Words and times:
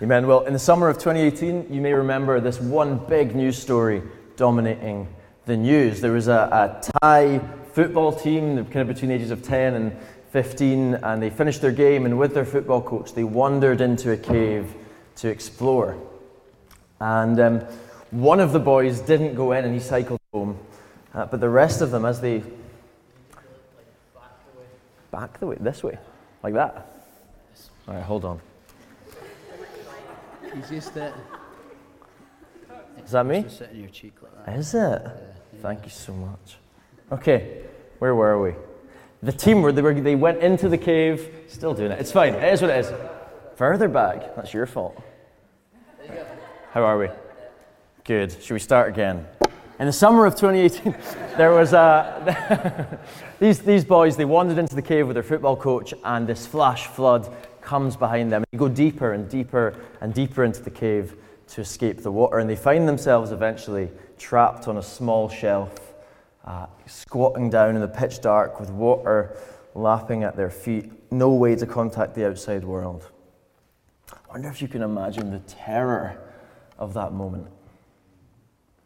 Amen. 0.00 0.28
Well, 0.28 0.44
in 0.44 0.52
the 0.52 0.60
summer 0.60 0.88
of 0.88 0.98
2018, 0.98 1.74
you 1.74 1.80
may 1.80 1.92
remember 1.92 2.38
this 2.38 2.60
one 2.60 2.98
big 3.06 3.34
news 3.34 3.58
story 3.58 4.00
dominating 4.36 5.08
the 5.46 5.56
news. 5.56 6.00
There 6.00 6.12
was 6.12 6.28
a, 6.28 6.48
a 6.52 6.90
Thai 7.02 7.40
football 7.72 8.12
team, 8.12 8.64
kind 8.66 8.76
of 8.76 8.86
between 8.86 9.08
the 9.08 9.16
ages 9.16 9.32
of 9.32 9.42
10 9.42 9.74
and 9.74 9.96
15, 10.30 10.94
and 10.94 11.20
they 11.20 11.30
finished 11.30 11.60
their 11.60 11.72
game, 11.72 12.06
and 12.06 12.16
with 12.16 12.32
their 12.32 12.44
football 12.44 12.80
coach, 12.80 13.12
they 13.12 13.24
wandered 13.24 13.80
into 13.80 14.12
a 14.12 14.16
cave 14.16 14.72
to 15.16 15.28
explore. 15.28 16.00
And 17.00 17.40
um, 17.40 17.60
one 18.12 18.38
of 18.38 18.52
the 18.52 18.60
boys 18.60 19.00
didn't 19.00 19.34
go 19.34 19.50
in, 19.50 19.64
and 19.64 19.74
he 19.74 19.80
cycled 19.80 20.20
home. 20.32 20.60
Uh, 21.12 21.26
but 21.26 21.40
the 21.40 21.48
rest 21.48 21.80
of 21.80 21.90
them, 21.90 22.04
as 22.04 22.20
they 22.20 22.38
back 22.38 22.46
the 24.14 24.58
way, 24.60 24.66
Back 25.10 25.40
the 25.40 25.46
way? 25.48 25.56
this 25.58 25.82
way, 25.82 25.98
like 26.44 26.54
that. 26.54 26.86
All 27.88 27.94
right, 27.94 28.04
hold 28.04 28.24
on. 28.24 28.40
He's 30.54 30.68
just 30.68 30.94
that. 30.94 31.14
Is 33.04 33.12
that 33.12 33.26
me? 33.26 33.42
Just 33.42 33.58
sitting 33.58 33.80
your 33.80 33.88
cheek 33.88 34.14
like 34.22 34.46
that. 34.46 34.56
Is 34.56 34.74
it? 34.74 35.02
Thank 35.60 35.84
you 35.84 35.90
so 35.90 36.12
much. 36.12 36.58
Okay, 37.10 37.62
where 37.98 38.14
were 38.14 38.40
we? 38.40 38.54
The 39.22 39.32
team 39.32 39.62
were 39.62 39.72
they, 39.72 39.82
were 39.82 39.94
they 39.94 40.14
went 40.14 40.38
into 40.38 40.68
the 40.68 40.78
cave, 40.78 41.28
still 41.48 41.74
doing 41.74 41.90
it. 41.90 41.98
It's 42.00 42.12
fine. 42.12 42.34
It 42.34 42.52
is 42.52 42.62
what 42.62 42.70
it 42.70 42.84
is. 42.84 42.92
Further 43.56 43.88
back. 43.88 44.36
That's 44.36 44.54
your 44.54 44.66
fault. 44.66 45.02
How 46.72 46.82
are 46.82 46.98
we? 46.98 47.08
Good. 48.04 48.32
Should 48.42 48.54
we 48.54 48.60
start 48.60 48.88
again? 48.88 49.26
In 49.80 49.86
the 49.86 49.92
summer 49.92 50.26
of 50.26 50.34
2018, 50.34 50.94
there 51.36 51.52
was 51.52 51.72
a, 51.72 52.98
these, 53.40 53.60
these 53.60 53.84
boys, 53.84 54.16
they 54.16 54.24
wandered 54.24 54.58
into 54.58 54.74
the 54.74 54.82
cave 54.82 55.06
with 55.06 55.14
their 55.14 55.22
football 55.22 55.56
coach, 55.56 55.94
and 56.04 56.26
this 56.26 56.46
flash 56.46 56.86
flood 56.86 57.28
comes 57.68 57.98
behind 57.98 58.32
them. 58.32 58.44
They 58.50 58.56
go 58.56 58.68
deeper 58.68 59.12
and 59.12 59.28
deeper 59.28 59.74
and 60.00 60.14
deeper 60.14 60.42
into 60.42 60.62
the 60.62 60.70
cave 60.70 61.16
to 61.48 61.60
escape 61.60 62.02
the 62.02 62.10
water, 62.10 62.38
and 62.38 62.48
they 62.48 62.56
find 62.56 62.88
themselves 62.88 63.30
eventually 63.30 63.90
trapped 64.16 64.68
on 64.68 64.78
a 64.78 64.82
small 64.82 65.28
shelf, 65.28 65.94
uh, 66.46 66.66
squatting 66.86 67.50
down 67.50 67.74
in 67.74 67.82
the 67.82 67.88
pitch 67.88 68.22
dark 68.22 68.58
with 68.58 68.70
water 68.70 69.36
lapping 69.74 70.24
at 70.24 70.34
their 70.34 70.48
feet, 70.48 70.90
no 71.12 71.28
way 71.28 71.54
to 71.54 71.66
contact 71.66 72.14
the 72.14 72.26
outside 72.26 72.64
world. 72.64 73.10
I 74.12 74.16
wonder 74.32 74.48
if 74.48 74.62
you 74.62 74.68
can 74.68 74.80
imagine 74.80 75.30
the 75.30 75.40
terror 75.40 76.18
of 76.78 76.94
that 76.94 77.12
moment. 77.12 77.48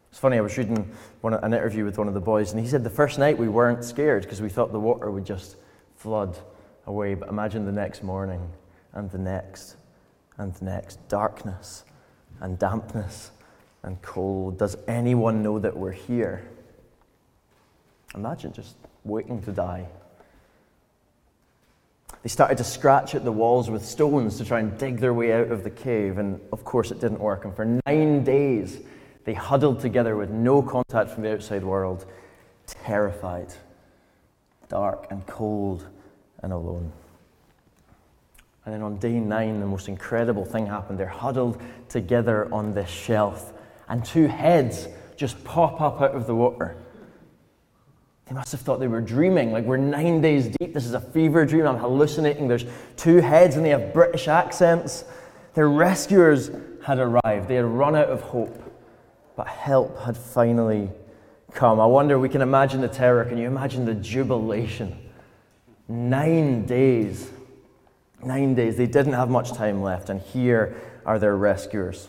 It's 0.09 0.19
funny, 0.19 0.37
I 0.37 0.41
was 0.41 0.57
reading 0.57 0.91
one, 1.21 1.33
an 1.33 1.53
interview 1.53 1.85
with 1.85 1.97
one 1.97 2.09
of 2.09 2.13
the 2.13 2.21
boys, 2.21 2.51
and 2.51 2.59
he 2.59 2.67
said 2.67 2.83
the 2.83 2.89
first 2.89 3.17
night 3.17 3.37
we 3.37 3.47
weren't 3.47 3.83
scared 3.85 4.23
because 4.23 4.41
we 4.41 4.49
thought 4.49 4.73
the 4.73 4.79
water 4.79 5.09
would 5.09 5.25
just 5.25 5.55
flood 5.95 6.37
away. 6.85 7.15
But 7.15 7.29
imagine 7.29 7.65
the 7.65 7.71
next 7.71 8.03
morning, 8.03 8.51
and 8.93 9.09
the 9.11 9.17
next, 9.17 9.75
and 10.37 10.53
the 10.55 10.65
next 10.65 11.07
darkness, 11.07 11.85
and 12.39 12.57
dampness, 12.59 13.31
and 13.83 14.01
cold. 14.01 14.57
Does 14.57 14.77
anyone 14.87 15.43
know 15.43 15.59
that 15.59 15.75
we're 15.75 15.91
here? 15.91 16.45
Imagine 18.15 18.53
just 18.53 18.75
waiting 19.03 19.41
to 19.43 19.51
die. 19.51 19.87
They 22.21 22.29
started 22.29 22.57
to 22.59 22.63
scratch 22.63 23.15
at 23.15 23.25
the 23.25 23.31
walls 23.31 23.69
with 23.69 23.83
stones 23.83 24.37
to 24.37 24.45
try 24.45 24.59
and 24.59 24.77
dig 24.77 24.99
their 24.99 25.13
way 25.13 25.33
out 25.33 25.51
of 25.51 25.63
the 25.63 25.69
cave, 25.69 26.17
and 26.17 26.39
of 26.53 26.63
course 26.63 26.91
it 26.91 27.01
didn't 27.01 27.19
work. 27.19 27.43
And 27.43 27.53
for 27.53 27.79
nine 27.85 28.23
days, 28.23 28.79
they 29.25 29.33
huddled 29.33 29.81
together 29.81 30.15
with 30.15 30.29
no 30.29 30.61
contact 30.61 31.09
from 31.09 31.23
the 31.23 31.33
outside 31.33 31.63
world, 31.63 32.05
terrified, 32.65 33.53
dark 34.69 35.07
and 35.11 35.25
cold 35.27 35.87
and 36.41 36.51
alone. 36.51 36.91
And 38.65 38.73
then 38.73 38.81
on 38.81 38.97
day 38.97 39.19
nine, 39.19 39.59
the 39.59 39.65
most 39.65 39.87
incredible 39.87 40.45
thing 40.45 40.65
happened. 40.65 40.97
They're 40.97 41.07
huddled 41.07 41.61
together 41.89 42.53
on 42.53 42.73
this 42.73 42.89
shelf, 42.89 43.53
and 43.89 44.03
two 44.03 44.27
heads 44.27 44.87
just 45.15 45.43
pop 45.43 45.81
up 45.81 46.01
out 46.01 46.15
of 46.15 46.27
the 46.27 46.35
water. 46.35 46.77
They 48.25 48.35
must 48.35 48.51
have 48.53 48.61
thought 48.61 48.79
they 48.79 48.87
were 48.87 49.01
dreaming, 49.01 49.51
like 49.51 49.65
we're 49.65 49.77
nine 49.77 50.21
days 50.21 50.47
deep. 50.47 50.73
This 50.73 50.85
is 50.85 50.93
a 50.93 51.01
fever 51.01 51.45
dream. 51.45 51.67
I'm 51.67 51.77
hallucinating. 51.77 52.47
There's 52.47 52.65
two 52.95 53.17
heads, 53.17 53.57
and 53.57 53.65
they 53.65 53.69
have 53.69 53.93
British 53.93 54.27
accents. 54.27 55.03
Their 55.53 55.69
rescuers 55.69 56.49
had 56.83 56.99
arrived. 56.99 57.47
They 57.47 57.55
had 57.55 57.65
run 57.65 57.95
out 57.95 58.09
of 58.09 58.21
hope 58.21 58.63
but 59.35 59.47
help 59.47 59.99
had 60.01 60.15
finally 60.15 60.89
come. 61.53 61.79
I 61.79 61.85
wonder, 61.85 62.19
we 62.19 62.29
can 62.29 62.41
imagine 62.41 62.81
the 62.81 62.87
terror. 62.87 63.25
Can 63.25 63.37
you 63.37 63.47
imagine 63.47 63.85
the 63.85 63.95
jubilation? 63.95 64.97
Nine 65.87 66.65
days. 66.65 67.31
Nine 68.25 68.55
days. 68.55 68.77
They 68.77 68.87
didn't 68.87 69.13
have 69.13 69.29
much 69.29 69.53
time 69.53 69.81
left, 69.81 70.09
and 70.09 70.21
here 70.21 70.75
are 71.05 71.19
their 71.19 71.35
rescuers. 71.35 72.07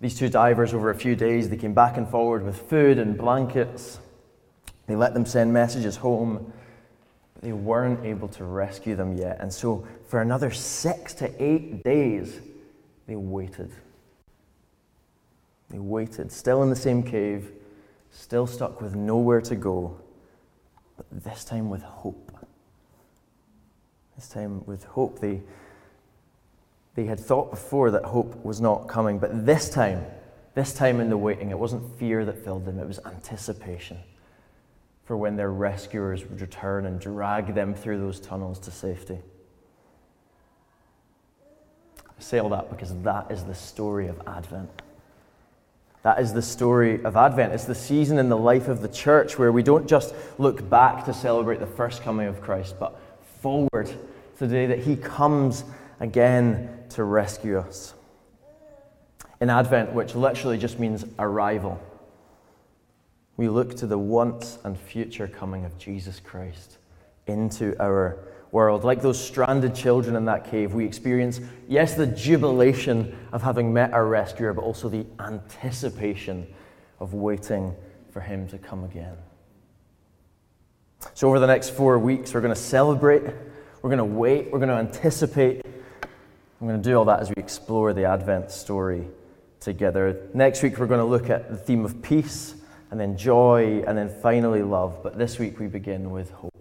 These 0.00 0.16
two 0.16 0.28
divers, 0.28 0.74
over 0.74 0.90
a 0.90 0.94
few 0.94 1.16
days, 1.16 1.48
they 1.48 1.56
came 1.56 1.74
back 1.74 1.96
and 1.96 2.08
forward 2.08 2.44
with 2.44 2.56
food 2.56 2.98
and 2.98 3.16
blankets. 3.18 3.98
They 4.86 4.94
let 4.94 5.12
them 5.12 5.26
send 5.26 5.52
messages 5.52 5.96
home, 5.96 6.52
but 7.34 7.42
they 7.42 7.52
weren't 7.52 8.04
able 8.04 8.28
to 8.28 8.44
rescue 8.44 8.94
them 8.94 9.16
yet. 9.16 9.38
And 9.40 9.52
so, 9.52 9.86
for 10.06 10.20
another 10.20 10.50
six 10.50 11.14
to 11.14 11.42
eight 11.42 11.82
days, 11.82 12.40
they 13.06 13.16
waited. 13.16 13.70
They 15.70 15.78
waited, 15.78 16.30
still 16.30 16.62
in 16.62 16.70
the 16.70 16.76
same 16.76 17.02
cave, 17.02 17.50
still 18.10 18.46
stuck 18.46 18.80
with 18.80 18.94
nowhere 18.94 19.40
to 19.42 19.56
go, 19.56 19.98
but 20.96 21.06
this 21.10 21.44
time 21.44 21.68
with 21.68 21.82
hope. 21.82 22.37
This 24.18 24.28
time 24.28 24.64
with 24.66 24.82
hope. 24.82 25.20
They, 25.20 25.40
they 26.96 27.04
had 27.04 27.20
thought 27.20 27.52
before 27.52 27.92
that 27.92 28.04
hope 28.04 28.44
was 28.44 28.60
not 28.60 28.88
coming, 28.88 29.20
but 29.20 29.46
this 29.46 29.70
time, 29.70 30.04
this 30.56 30.74
time 30.74 30.98
in 30.98 31.08
the 31.08 31.16
waiting, 31.16 31.52
it 31.52 31.58
wasn't 31.58 31.96
fear 32.00 32.24
that 32.24 32.42
filled 32.44 32.64
them, 32.64 32.80
it 32.80 32.86
was 32.88 32.98
anticipation 33.06 33.96
for 35.04 35.16
when 35.16 35.36
their 35.36 35.52
rescuers 35.52 36.26
would 36.28 36.40
return 36.40 36.84
and 36.84 37.00
drag 37.00 37.54
them 37.54 37.74
through 37.74 37.98
those 37.98 38.18
tunnels 38.18 38.58
to 38.58 38.72
safety. 38.72 39.18
I 42.04 42.20
say 42.20 42.40
all 42.40 42.48
that 42.48 42.70
because 42.70 42.92
that 43.02 43.30
is 43.30 43.44
the 43.44 43.54
story 43.54 44.08
of 44.08 44.20
Advent. 44.26 44.82
That 46.02 46.18
is 46.18 46.32
the 46.32 46.42
story 46.42 47.04
of 47.04 47.16
Advent. 47.16 47.52
It's 47.52 47.66
the 47.66 47.74
season 47.76 48.18
in 48.18 48.28
the 48.28 48.36
life 48.36 48.66
of 48.66 48.82
the 48.82 48.88
church 48.88 49.38
where 49.38 49.52
we 49.52 49.62
don't 49.62 49.86
just 49.86 50.12
look 50.38 50.68
back 50.68 51.04
to 51.04 51.14
celebrate 51.14 51.60
the 51.60 51.66
first 51.66 52.02
coming 52.02 52.26
of 52.26 52.40
Christ, 52.40 52.74
but 52.80 53.00
forward 53.40 53.86
to 53.86 54.46
the 54.46 54.48
day 54.48 54.66
that 54.66 54.80
He 54.80 54.96
comes 54.96 55.64
again 56.00 56.84
to 56.90 57.04
rescue 57.04 57.58
us. 57.58 57.94
In 59.40 59.50
Advent, 59.50 59.92
which 59.92 60.14
literally 60.14 60.58
just 60.58 60.78
means 60.78 61.04
arrival, 61.18 61.80
we 63.36 63.48
look 63.48 63.76
to 63.76 63.86
the 63.86 63.98
once 63.98 64.58
and 64.64 64.78
future 64.78 65.28
coming 65.28 65.64
of 65.64 65.78
Jesus 65.78 66.18
Christ 66.18 66.78
into 67.26 67.80
our 67.80 68.18
world. 68.50 68.82
Like 68.82 69.00
those 69.00 69.22
stranded 69.22 69.74
children 69.74 70.16
in 70.16 70.24
that 70.24 70.50
cave, 70.50 70.74
we 70.74 70.84
experience, 70.84 71.40
yes, 71.68 71.94
the 71.94 72.06
jubilation 72.06 73.16
of 73.32 73.42
having 73.42 73.72
met 73.72 73.92
our 73.92 74.06
rescuer, 74.06 74.52
but 74.52 74.62
also 74.62 74.88
the 74.88 75.06
anticipation 75.20 76.46
of 76.98 77.14
waiting 77.14 77.74
for 78.10 78.20
him 78.20 78.48
to 78.48 78.58
come 78.58 78.84
again. 78.84 79.16
So, 81.14 81.28
over 81.28 81.38
the 81.38 81.46
next 81.46 81.70
four 81.70 81.98
weeks, 81.98 82.34
we're 82.34 82.40
going 82.40 82.54
to 82.54 82.60
celebrate, 82.60 83.22
we're 83.82 83.90
going 83.90 83.98
to 83.98 84.04
wait, 84.04 84.50
we're 84.50 84.58
going 84.58 84.68
to 84.68 84.74
anticipate. 84.74 85.64
I'm 86.60 86.66
going 86.66 86.80
to 86.80 86.88
do 86.88 86.96
all 86.96 87.04
that 87.04 87.20
as 87.20 87.28
we 87.28 87.36
explore 87.36 87.92
the 87.92 88.04
Advent 88.04 88.50
story 88.50 89.06
together. 89.60 90.28
Next 90.34 90.62
week, 90.62 90.78
we're 90.78 90.86
going 90.86 91.00
to 91.00 91.06
look 91.06 91.30
at 91.30 91.50
the 91.50 91.56
theme 91.56 91.84
of 91.84 92.02
peace, 92.02 92.54
and 92.90 92.98
then 92.98 93.16
joy, 93.16 93.84
and 93.86 93.96
then 93.96 94.08
finally 94.08 94.62
love. 94.62 95.00
But 95.02 95.16
this 95.16 95.38
week, 95.38 95.60
we 95.60 95.68
begin 95.68 96.10
with 96.10 96.32
hope. 96.32 96.52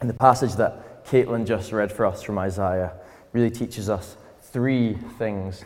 And 0.00 0.10
the 0.10 0.14
passage 0.14 0.54
that 0.54 1.04
Caitlin 1.06 1.46
just 1.46 1.70
read 1.70 1.92
for 1.92 2.06
us 2.06 2.22
from 2.22 2.38
Isaiah 2.38 2.92
really 3.32 3.50
teaches 3.50 3.88
us 3.88 4.16
three 4.40 4.94
things 5.18 5.64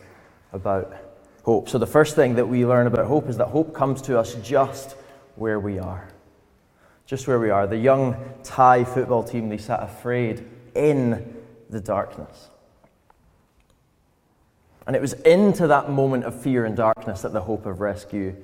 about 0.51 0.95
hope. 1.43 1.69
So, 1.69 1.79
the 1.79 1.87
first 1.87 2.15
thing 2.15 2.35
that 2.35 2.45
we 2.45 2.67
learn 2.67 2.85
about 2.85 3.07
hope 3.07 3.29
is 3.29 3.37
that 3.37 3.47
hope 3.47 3.73
comes 3.73 3.99
to 4.03 4.19
us 4.19 4.35
just 4.35 4.95
where 5.35 5.59
we 5.59 5.79
are. 5.79 6.09
Just 7.05 7.27
where 7.27 7.39
we 7.39 7.49
are. 7.49 7.67
The 7.67 7.77
young 7.77 8.15
Thai 8.43 8.83
football 8.83 9.23
team, 9.23 9.49
they 9.49 9.57
sat 9.57 9.83
afraid 9.83 10.47
in 10.75 11.35
the 11.69 11.81
darkness. 11.81 12.49
And 14.85 14.95
it 14.95 15.01
was 15.01 15.13
into 15.13 15.67
that 15.67 15.89
moment 15.89 16.25
of 16.25 16.39
fear 16.39 16.65
and 16.65 16.75
darkness 16.75 17.21
that 17.21 17.33
the 17.33 17.41
hope 17.41 17.65
of 17.65 17.79
rescue 17.79 18.35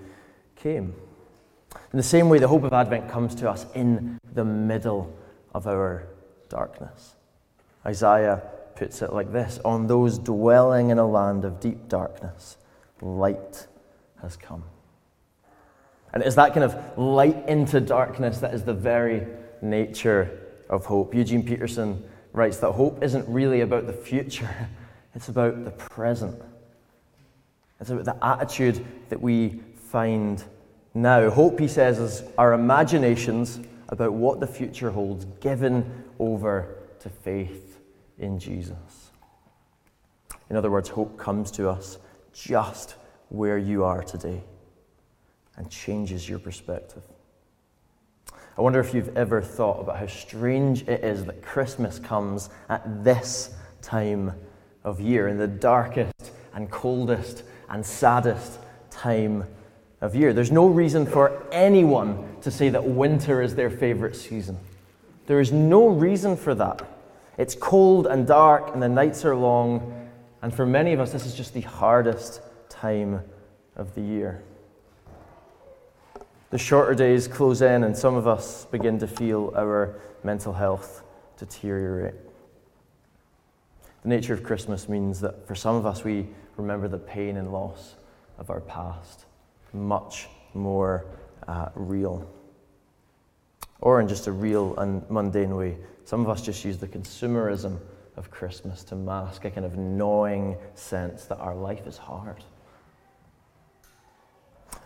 came. 0.55 0.93
In 1.91 1.97
the 1.97 2.03
same 2.03 2.29
way, 2.29 2.39
the 2.39 2.47
hope 2.47 2.63
of 2.63 2.73
Advent 2.73 3.09
comes 3.09 3.35
to 3.35 3.49
us 3.49 3.65
in 3.75 4.19
the 4.33 4.45
middle 4.45 5.13
of 5.53 5.67
our 5.67 6.07
darkness. 6.47 7.15
Isaiah 7.85 8.41
puts 8.75 9.01
it 9.01 9.13
like 9.13 9.31
this 9.31 9.59
On 9.65 9.87
those 9.87 10.17
dwelling 10.17 10.89
in 10.89 10.97
a 10.97 11.07
land 11.07 11.45
of 11.45 11.59
deep 11.59 11.87
darkness, 11.87 12.57
light 13.01 13.67
has 14.21 14.35
come. 14.35 14.63
And 16.13 16.23
it 16.23 16.27
is 16.27 16.35
that 16.35 16.53
kind 16.53 16.63
of 16.63 16.97
light 16.97 17.47
into 17.47 17.79
darkness 17.79 18.39
that 18.39 18.53
is 18.53 18.63
the 18.63 18.73
very 18.73 19.27
nature 19.61 20.39
of 20.69 20.85
hope. 20.85 21.13
Eugene 21.13 21.43
Peterson 21.43 22.03
writes 22.33 22.57
that 22.57 22.71
hope 22.71 23.03
isn't 23.03 23.27
really 23.27 23.61
about 23.61 23.87
the 23.87 23.93
future, 23.93 24.49
it's 25.15 25.29
about 25.29 25.65
the 25.65 25.71
present. 25.71 26.41
It's 27.79 27.89
about 27.89 28.05
the 28.05 28.25
attitude 28.25 28.85
that 29.09 29.21
we 29.21 29.61
find 29.75 30.43
now. 30.93 31.29
Hope, 31.29 31.59
he 31.59 31.67
says, 31.67 31.97
is 31.97 32.23
our 32.37 32.51
imaginations 32.51 33.59
about 33.87 34.11
what 34.11 34.41
the 34.41 34.47
future 34.47 34.91
holds, 34.91 35.25
given 35.39 36.03
over 36.19 36.75
to 36.99 37.09
faith 37.09 37.79
in 38.17 38.37
Jesus. 38.37 39.11
In 40.49 40.57
other 40.57 40.69
words, 40.69 40.89
hope 40.89 41.17
comes 41.17 41.51
to 41.51 41.69
us 41.69 41.99
just 42.33 42.95
where 43.29 43.57
you 43.57 43.85
are 43.85 44.03
today 44.03 44.43
and 45.59 45.69
changes 45.69 46.27
your 46.27 46.39
perspective. 46.39 47.03
I 48.57 48.61
wonder 48.61 48.79
if 48.79 48.93
you've 48.93 49.15
ever 49.15 49.41
thought 49.41 49.79
about 49.79 49.99
how 49.99 50.07
strange 50.07 50.81
it 50.87 51.03
is 51.03 51.25
that 51.25 51.43
Christmas 51.43 51.99
comes 51.99 52.49
at 52.69 53.03
this 53.03 53.53
time 53.81 54.33
of 54.83 54.99
year, 54.99 55.27
in 55.27 55.37
the 55.37 55.47
darkest 55.47 56.31
and 56.53 56.71
coldest 56.71 57.43
and 57.69 57.85
saddest 57.85 58.57
time 58.89 59.45
of 60.01 60.15
year. 60.15 60.33
There's 60.33 60.51
no 60.51 60.65
reason 60.67 61.05
for 61.05 61.43
anyone 61.51 62.25
to 62.41 62.49
say 62.51 62.69
that 62.69 62.83
winter 62.83 63.41
is 63.41 63.55
their 63.55 63.69
favorite 63.69 64.15
season. 64.15 64.57
There 65.27 65.39
is 65.39 65.51
no 65.51 65.87
reason 65.87 66.35
for 66.35 66.55
that. 66.55 66.81
It's 67.37 67.55
cold 67.55 68.07
and 68.07 68.25
dark, 68.25 68.73
and 68.73 68.81
the 68.81 68.89
nights 68.89 69.23
are 69.23 69.35
long, 69.35 70.09
and 70.41 70.53
for 70.53 70.65
many 70.65 70.93
of 70.93 70.99
us, 70.99 71.11
this 71.11 71.25
is 71.25 71.35
just 71.35 71.53
the 71.53 71.61
hardest 71.61 72.41
time 72.69 73.21
of 73.75 73.93
the 73.95 74.01
year. 74.01 74.41
The 76.51 76.57
shorter 76.57 76.95
days 76.95 77.27
close 77.27 77.61
in, 77.61 77.83
and 77.83 77.95
some 77.95 78.15
of 78.15 78.27
us 78.27 78.65
begin 78.65 78.97
to 78.99 79.07
feel 79.07 79.53
our 79.55 79.99
mental 80.23 80.53
health 80.53 81.03
deteriorate. 81.37 82.15
The 84.01 84.09
nature 84.09 84.33
of 84.33 84.41
Christmas 84.41 84.89
means 84.89 85.19
that 85.21 85.47
for 85.47 85.53
some 85.53 85.75
of 85.75 85.85
us, 85.85 86.03
we 86.03 86.27
remember 86.57 86.87
the 86.87 86.97
pain 86.97 87.37
and 87.37 87.51
loss 87.51 87.95
of 88.39 88.49
our 88.49 88.61
past 88.61 89.25
much 89.73 90.27
more 90.55 91.05
uh, 91.47 91.69
real. 91.75 92.27
Or 93.81 94.01
in 94.01 94.07
just 94.07 94.25
a 94.25 94.31
real 94.31 94.75
and 94.77 95.07
mundane 95.09 95.55
way, 95.55 95.77
some 96.03 96.21
of 96.21 96.29
us 96.29 96.41
just 96.41 96.65
use 96.65 96.77
the 96.77 96.87
consumerism 96.87 97.77
of 98.17 98.31
Christmas 98.31 98.83
to 98.85 98.95
mask 98.95 99.45
a 99.45 99.51
kind 99.51 99.65
of 99.65 99.77
gnawing 99.77 100.57
sense 100.73 101.25
that 101.25 101.37
our 101.37 101.55
life 101.55 101.85
is 101.85 101.97
hard. 101.97 102.43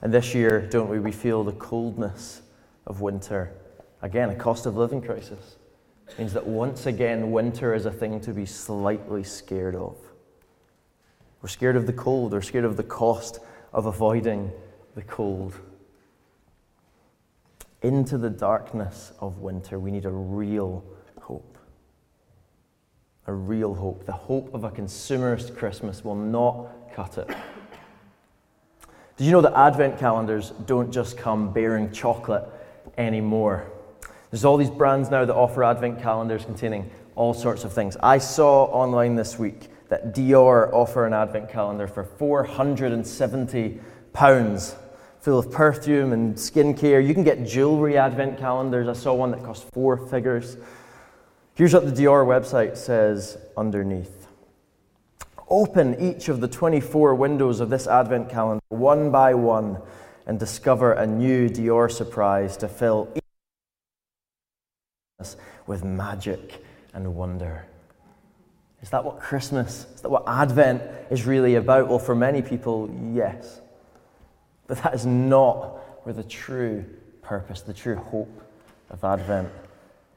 And 0.01 0.13
this 0.13 0.35
year, 0.35 0.68
don't 0.69 0.89
we, 0.89 1.00
we 1.00 1.12
feel 1.12 1.44
the 1.44 1.53
coldness 1.53 2.41
of 2.85 3.01
winter. 3.01 3.53
Again, 4.01 4.30
a 4.30 4.35
cost 4.35 4.65
of 4.65 4.75
living 4.75 5.01
crisis. 5.01 5.56
Means 6.18 6.33
that 6.33 6.45
once 6.45 6.85
again, 6.85 7.31
winter 7.31 7.74
is 7.74 7.85
a 7.85 7.91
thing 7.91 8.19
to 8.21 8.33
be 8.33 8.45
slightly 8.45 9.24
scared 9.24 9.75
of. 9.75 9.95
We're 11.41 11.50
scared 11.50 11.75
of 11.75 11.88
the 11.88 11.94
cold, 11.94 12.33
we're 12.33 12.41
scared 12.41 12.65
of 12.65 12.77
the 12.77 12.83
cost 12.83 13.39
of 13.71 13.85
avoiding 13.85 14.51
the 14.95 15.01
cold. 15.01 15.59
Into 17.81 18.18
the 18.18 18.29
darkness 18.29 19.12
of 19.19 19.39
winter, 19.39 19.79
we 19.79 19.91
need 19.91 20.06
a 20.06 20.09
real 20.09 20.86
hope. 21.21 21.57
A 23.27 23.33
real 23.33 23.74
hope. 23.74 24.06
The 24.06 24.12
hope 24.12 24.53
of 24.53 24.63
a 24.63 24.69
consumerist 24.69 25.57
Christmas 25.57 26.03
will 26.03 26.15
not 26.15 26.94
cut 26.94 27.18
it. 27.18 27.36
Did 29.15 29.25
you 29.25 29.31
know 29.31 29.42
that 29.42 29.54
advent 29.56 30.00
calendars 30.00 30.51
don't 30.65 30.92
just 30.92 31.18
come 31.18 31.54
bearing 31.54 31.92
chocolate 31.92 32.45
anymore? 32.98 33.71
There's 34.31 34.44
all 34.44 34.57
these 34.57 34.71
brands 34.71 35.12
now 35.12 35.24
that 35.24 35.36
offer 35.36 35.63
advent 35.63 36.01
calendars 36.01 36.45
containing 36.45 36.89
all 37.15 37.36
sorts 37.36 37.63
of 37.63 37.71
things. 37.71 37.95
I 38.01 38.18
saw 38.18 38.63
online 38.65 39.15
this 39.15 39.38
week 39.38 39.69
that 39.89 40.15
Dior 40.15 40.74
offer 40.74 41.06
an 41.06 41.13
advent 41.13 41.48
calendar 41.48 41.88
for 41.88 42.04
470 42.04 43.80
pounds 44.13 44.75
full 45.19 45.38
of 45.38 45.51
perfume 45.51 46.12
and 46.12 46.33
skincare. 46.33 47.06
You 47.06 47.13
can 47.13 47.24
get 47.24 47.45
jewelry 47.45 48.00
advent 48.00 48.39
calendars. 48.39 48.88
I 48.88 48.94
saw 48.94 49.13
one 49.13 49.30
that 49.30 49.44
cost 49.44 49.65
four 49.71 49.95
figures. 50.07 50.57
Here's 51.54 51.75
what 51.75 51.86
the 51.86 51.92
Dior 51.92 52.25
website 52.25 52.77
says 52.77 53.38
underneath. 53.56 54.27
Open 55.53 56.01
each 56.01 56.29
of 56.29 56.41
the 56.41 56.47
24 56.47 57.13
windows 57.13 57.59
of 57.59 57.69
this 57.69 57.85
Advent 57.85 58.27
calendar 58.27 58.63
one 58.69 59.11
by 59.11 59.35
one 59.35 59.77
and 60.25 60.39
discover 60.39 60.94
a 60.94 61.05
new 61.05 61.47
Dior 61.47 61.91
surprise 61.91 62.57
to 62.57 62.67
fill 62.67 63.07
each 63.13 63.21
with 65.67 65.83
magic 65.83 66.65
and 66.95 67.13
wonder. 67.15 67.67
Is 68.81 68.89
that 68.89 69.05
what 69.05 69.19
Christmas, 69.19 69.85
is 69.94 70.01
that 70.01 70.09
what 70.09 70.23
Advent 70.27 70.81
is 71.11 71.27
really 71.27 71.53
about? 71.53 71.88
Well, 71.88 72.00
for 72.00 72.15
many 72.15 72.41
people, 72.41 72.89
yes. 73.13 73.61
But 74.65 74.79
that 74.79 74.95
is 74.95 75.05
not 75.05 76.03
where 76.03 76.15
the 76.15 76.23
true 76.23 76.83
purpose, 77.21 77.61
the 77.61 77.75
true 77.75 77.97
hope 77.97 78.41
of 78.89 79.03
Advent 79.03 79.50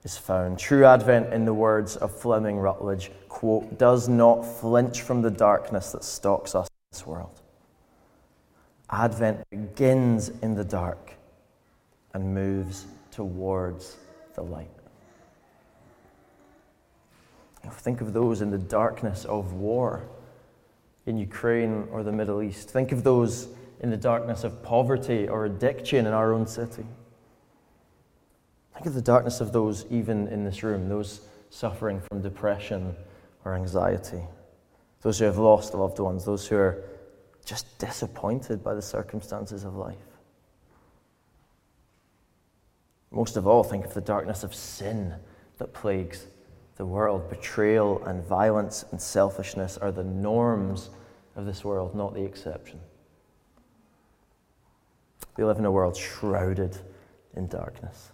is 0.06 0.16
found. 0.16 0.56
True 0.56 0.84
Advent, 0.84 1.32
in 1.34 1.44
the 1.44 1.52
words 1.52 1.96
of 1.96 2.16
Fleming 2.16 2.58
Rutledge, 2.58 3.10
quote, 3.28 3.76
does 3.76 4.08
not 4.08 4.42
flinch 4.42 5.02
from 5.02 5.20
the 5.20 5.32
darkness 5.32 5.90
that 5.90 6.04
stalks 6.04 6.54
us 6.54 6.68
in 6.68 6.92
this 6.92 7.04
world. 7.04 7.40
Advent 8.88 9.44
begins 9.50 10.28
in 10.42 10.54
the 10.54 10.62
dark 10.62 11.14
and 12.14 12.32
moves 12.32 12.86
towards 13.10 13.96
the 14.36 14.42
light. 14.42 14.70
Think 17.68 18.00
of 18.00 18.12
those 18.12 18.42
in 18.42 18.52
the 18.52 18.58
darkness 18.58 19.24
of 19.24 19.54
war 19.54 20.08
in 21.06 21.18
Ukraine 21.18 21.88
or 21.90 22.04
the 22.04 22.12
Middle 22.12 22.40
East. 22.40 22.70
Think 22.70 22.92
of 22.92 23.02
those 23.02 23.48
in 23.80 23.90
the 23.90 23.96
darkness 23.96 24.44
of 24.44 24.62
poverty 24.62 25.28
or 25.28 25.46
addiction 25.46 26.06
in 26.06 26.12
our 26.12 26.32
own 26.32 26.46
city. 26.46 26.86
Think 28.76 28.86
of 28.88 28.94
the 28.94 29.00
darkness 29.00 29.40
of 29.40 29.52
those 29.52 29.86
even 29.88 30.28
in 30.28 30.44
this 30.44 30.62
room, 30.62 30.90
those 30.90 31.22
suffering 31.48 31.98
from 31.98 32.20
depression 32.20 32.94
or 33.42 33.54
anxiety, 33.54 34.20
those 35.00 35.18
who 35.18 35.24
have 35.24 35.38
lost 35.38 35.72
loved 35.72 35.98
ones, 35.98 36.26
those 36.26 36.46
who 36.46 36.56
are 36.56 36.84
just 37.46 37.78
disappointed 37.78 38.62
by 38.62 38.74
the 38.74 38.82
circumstances 38.82 39.64
of 39.64 39.76
life. 39.76 39.96
Most 43.10 43.38
of 43.38 43.46
all, 43.46 43.64
think 43.64 43.86
of 43.86 43.94
the 43.94 44.02
darkness 44.02 44.44
of 44.44 44.54
sin 44.54 45.14
that 45.56 45.72
plagues 45.72 46.26
the 46.76 46.84
world. 46.84 47.30
Betrayal 47.30 48.04
and 48.04 48.22
violence 48.22 48.84
and 48.90 49.00
selfishness 49.00 49.78
are 49.78 49.90
the 49.90 50.04
norms 50.04 50.90
of 51.34 51.46
this 51.46 51.64
world, 51.64 51.94
not 51.94 52.12
the 52.12 52.24
exception. 52.24 52.78
We 55.38 55.44
live 55.44 55.58
in 55.58 55.64
a 55.64 55.70
world 55.70 55.96
shrouded 55.96 56.76
in 57.34 57.46
darkness. 57.46 58.10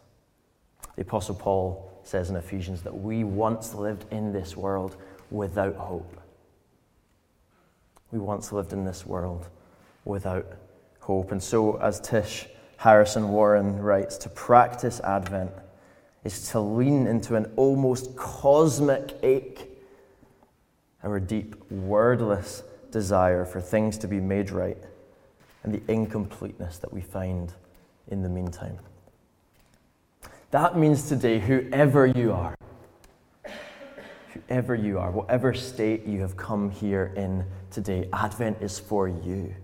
The 0.96 1.02
Apostle 1.02 1.34
Paul 1.34 1.90
says 2.04 2.30
in 2.30 2.36
Ephesians 2.36 2.82
that 2.82 2.94
we 2.94 3.24
once 3.24 3.74
lived 3.74 4.04
in 4.10 4.32
this 4.32 4.56
world 4.56 4.96
without 5.30 5.76
hope. 5.76 6.20
We 8.10 8.18
once 8.18 8.52
lived 8.52 8.72
in 8.72 8.84
this 8.84 9.06
world 9.06 9.48
without 10.04 10.46
hope. 11.00 11.32
And 11.32 11.42
so, 11.42 11.76
as 11.76 12.00
Tish 12.00 12.46
Harrison 12.76 13.30
Warren 13.30 13.78
writes, 13.80 14.16
to 14.18 14.28
practice 14.28 15.00
Advent 15.00 15.52
is 16.24 16.48
to 16.50 16.60
lean 16.60 17.06
into 17.06 17.36
an 17.36 17.50
almost 17.56 18.14
cosmic 18.16 19.16
ache, 19.22 19.70
our 21.02 21.18
deep, 21.18 21.54
wordless 21.70 22.62
desire 22.90 23.44
for 23.44 23.60
things 23.60 23.98
to 23.98 24.08
be 24.08 24.20
made 24.20 24.50
right, 24.50 24.78
and 25.62 25.72
the 25.72 25.82
incompleteness 25.90 26.78
that 26.78 26.92
we 26.92 27.00
find 27.00 27.52
in 28.08 28.22
the 28.22 28.28
meantime. 28.28 28.78
That 30.52 30.76
means 30.76 31.08
today, 31.08 31.38
whoever 31.38 32.06
you 32.06 32.34
are, 32.34 32.54
whoever 34.34 34.74
you 34.74 34.98
are, 34.98 35.10
whatever 35.10 35.54
state 35.54 36.04
you 36.04 36.20
have 36.20 36.36
come 36.36 36.70
here 36.70 37.10
in 37.16 37.46
today, 37.70 38.06
Advent 38.12 38.58
is 38.60 38.78
for 38.78 39.08
you. 39.08 39.54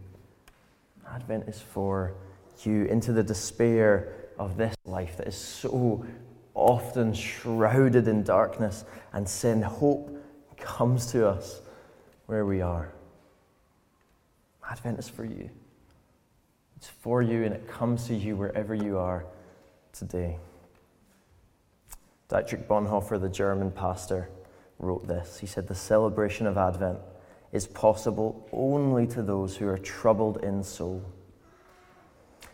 Advent 1.13 1.47
is 1.47 1.61
for 1.61 2.15
you 2.63 2.87
into 2.87 3.13
the 3.13 3.23
despair 3.23 4.15
of 4.39 4.57
this 4.57 4.75
life 4.87 5.19
that 5.19 5.29
is 5.29 5.37
so 5.37 6.07
often 6.55 7.13
shrouded 7.13 8.09
in 8.09 8.23
darkness 8.23 8.87
and 9.13 9.29
sin. 9.29 9.61
Hope 9.61 10.11
comes 10.57 11.13
to 11.13 11.29
us 11.29 11.61
where 12.25 12.47
we 12.47 12.63
are. 12.63 12.95
Advent 14.71 14.99
is 14.99 15.09
for 15.11 15.27
you. 15.27 15.51
It's 16.79 16.89
for 16.89 17.21
you 17.21 17.45
and 17.45 17.55
it 17.55 17.69
comes 17.69 18.07
to 18.07 18.15
you 18.15 18.37
wherever 18.37 18.75
you 18.75 18.97
are 18.97 19.27
today. 19.93 20.39
Dietrich 22.29 22.69
Bonhoeffer, 22.69 23.19
the 23.19 23.29
German 23.29 23.71
pastor, 23.71 24.29
wrote 24.79 25.09
this. 25.09 25.39
He 25.39 25.47
said, 25.47 25.67
The 25.67 25.75
celebration 25.75 26.47
of 26.47 26.59
Advent 26.59 26.99
is 27.53 27.67
possible 27.67 28.47
only 28.53 29.07
to 29.07 29.23
those 29.23 29.57
who 29.57 29.67
are 29.67 29.79
troubled 29.79 30.45
in 30.45 30.63
soul, 30.63 31.03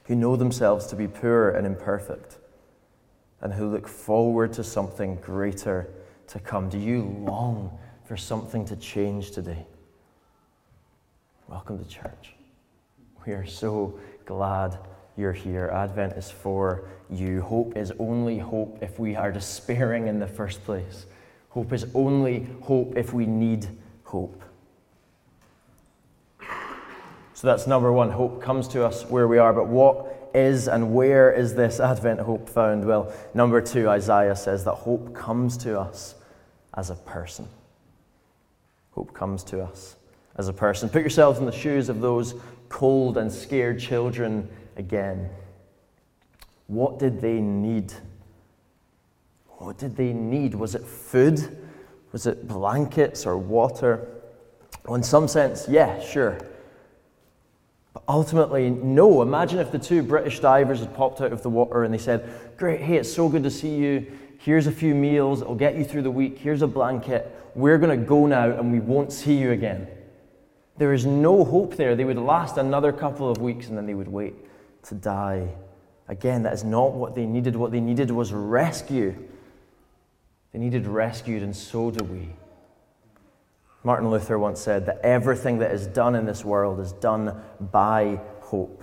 who 0.04 0.14
know 0.14 0.37
themselves 0.37 0.87
to 0.87 0.97
be 0.97 1.09
poor 1.09 1.50
and 1.50 1.66
imperfect, 1.66 2.38
and 3.40 3.52
who 3.52 3.69
look 3.69 3.88
forward 3.88 4.52
to 4.52 4.62
something 4.62 5.16
greater 5.16 5.90
to 6.28 6.38
come? 6.38 6.69
Do 6.69 6.78
you 6.78 7.02
long 7.02 7.76
for 8.04 8.16
something 8.16 8.64
to 8.66 8.76
change 8.76 9.33
today? 9.33 9.66
Welcome 11.49 11.78
to 11.83 11.85
church. 11.85 12.37
We 13.26 13.33
are 13.33 13.47
so 13.47 13.99
glad 14.25 14.78
you're 15.16 15.33
here. 15.33 15.71
Advent 15.73 16.14
is 16.14 16.30
for 16.30 16.88
you. 17.09 17.40
Hope 17.42 17.76
is 17.76 17.92
only 17.99 18.38
hope 18.38 18.78
if 18.80 18.99
we 18.99 19.14
are 19.14 19.30
despairing 19.30 20.09
in 20.09 20.18
the 20.18 20.26
first 20.26 20.64
place. 20.64 21.06
Hope 21.50 21.73
is 21.73 21.87
only 21.94 22.49
hope 22.62 22.97
if 22.97 23.12
we 23.12 23.26
need 23.26 23.68
hope. 24.02 24.42
So 27.35 27.47
that's 27.47 27.66
number 27.66 27.92
one. 27.92 28.11
Hope 28.11 28.42
comes 28.42 28.66
to 28.68 28.85
us 28.85 29.04
where 29.04 29.28
we 29.28 29.38
are. 29.38 29.52
But 29.52 29.68
what 29.68 30.30
is 30.35 30.66
and 30.66 30.94
where 30.94 31.33
is 31.33 31.54
this 31.54 31.78
Advent 31.78 32.21
hope 32.21 32.49
found? 32.49 32.85
Well, 32.85 33.12
number 33.35 33.61
two, 33.61 33.88
Isaiah 33.88 34.35
says 34.35 34.64
that 34.64 34.75
hope 34.75 35.14
comes 35.14 35.56
to 35.59 35.78
us 35.78 36.16
as 36.75 36.90
a 36.90 36.94
person. 36.97 37.49
Hope 38.92 39.12
comes 39.14 39.44
to 39.44 39.62
us 39.62 39.97
as 40.37 40.49
a 40.49 40.52
person. 40.52 40.88
Put 40.88 41.02
yourselves 41.02 41.38
in 41.38 41.47
the 41.47 41.52
shoes 41.52 41.88
of 41.88 42.00
those 42.00 42.35
cold 42.68 43.16
and 43.16 43.30
scared 43.30 43.78
children 43.78 44.49
again. 44.76 45.31
What 46.66 46.99
did 46.99 47.21
they 47.21 47.40
need? 47.40 47.93
What 49.59 49.78
did 49.78 49.97
they 49.97 50.12
need? 50.12 50.54
Was 50.54 50.75
it 50.75 50.85
food? 50.85 51.59
Was 52.12 52.26
it 52.26 52.47
blankets 52.49 53.26
or 53.26 53.37
water? 53.37 54.09
Well, 54.87 54.95
in 54.95 55.02
some 55.02 55.28
sense, 55.28 55.66
yeah, 55.69 56.00
sure. 56.00 56.38
But 57.93 58.02
ultimately, 58.09 58.71
no. 58.71 59.23
Imagine 59.23 59.59
if 59.59 59.71
the 59.71 59.78
two 59.78 60.02
British 60.02 60.40
divers 60.40 60.81
had 60.81 60.95
popped 60.95 61.21
out 61.21 61.33
of 61.33 61.43
the 61.43 61.50
water 61.50 61.85
and 61.85 61.93
they 61.93 61.99
said, 61.99 62.28
Great, 62.57 62.81
hey, 62.81 62.97
it's 62.97 63.12
so 63.12 63.28
good 63.28 63.43
to 63.45 63.50
see 63.50 63.75
you. 63.75 64.07
Here's 64.38 64.66
a 64.66 64.73
few 64.73 64.95
meals, 64.95 65.40
it'll 65.40 65.54
get 65.54 65.75
you 65.76 65.85
through 65.85 66.02
the 66.02 66.11
week. 66.11 66.38
Here's 66.38 66.61
a 66.61 66.66
blanket. 66.66 67.35
We're 67.54 67.78
going 67.78 67.99
to 67.99 68.07
go 68.07 68.26
now 68.26 68.50
and 68.50 68.71
we 68.71 68.81
won't 68.81 69.12
see 69.12 69.37
you 69.37 69.52
again. 69.52 69.87
There 70.76 70.93
is 70.93 71.07
no 71.07 71.45
hope 71.45 71.76
there. 71.76 71.95
They 71.95 72.04
would 72.04 72.19
last 72.19 72.59
another 72.59 72.93
couple 72.93 73.31
of 73.31 73.38
weeks 73.38 73.69
and 73.69 73.78
then 73.78 73.87
they 73.87 73.95
would 73.95 74.09
wait 74.09 74.35
to 74.85 74.95
die. 74.95 75.55
Again, 76.09 76.43
that 76.43 76.53
is 76.53 76.64
not 76.64 76.93
what 76.93 77.14
they 77.14 77.26
needed. 77.26 77.57
What 77.57 77.73
they 77.73 77.81
needed 77.81 78.11
was 78.11 78.33
rescue. 78.33 79.17
They 80.53 80.59
needed 80.59 80.87
rescued, 80.87 81.43
and 81.43 81.55
so 81.55 81.91
do 81.91 82.05
we. 82.05 82.31
Martin 83.83 84.11
Luther 84.11 84.38
once 84.38 84.61
said 84.61 84.87
that 84.87 85.00
everything 85.03 85.59
that 85.59 85.73
is 85.73 85.87
done 85.87 86.14
in 86.14 86.25
this 86.25 86.45
world 86.45 86.81
is 86.81 86.93
done 86.93 87.43
by 87.61 88.21
hope. 88.41 88.83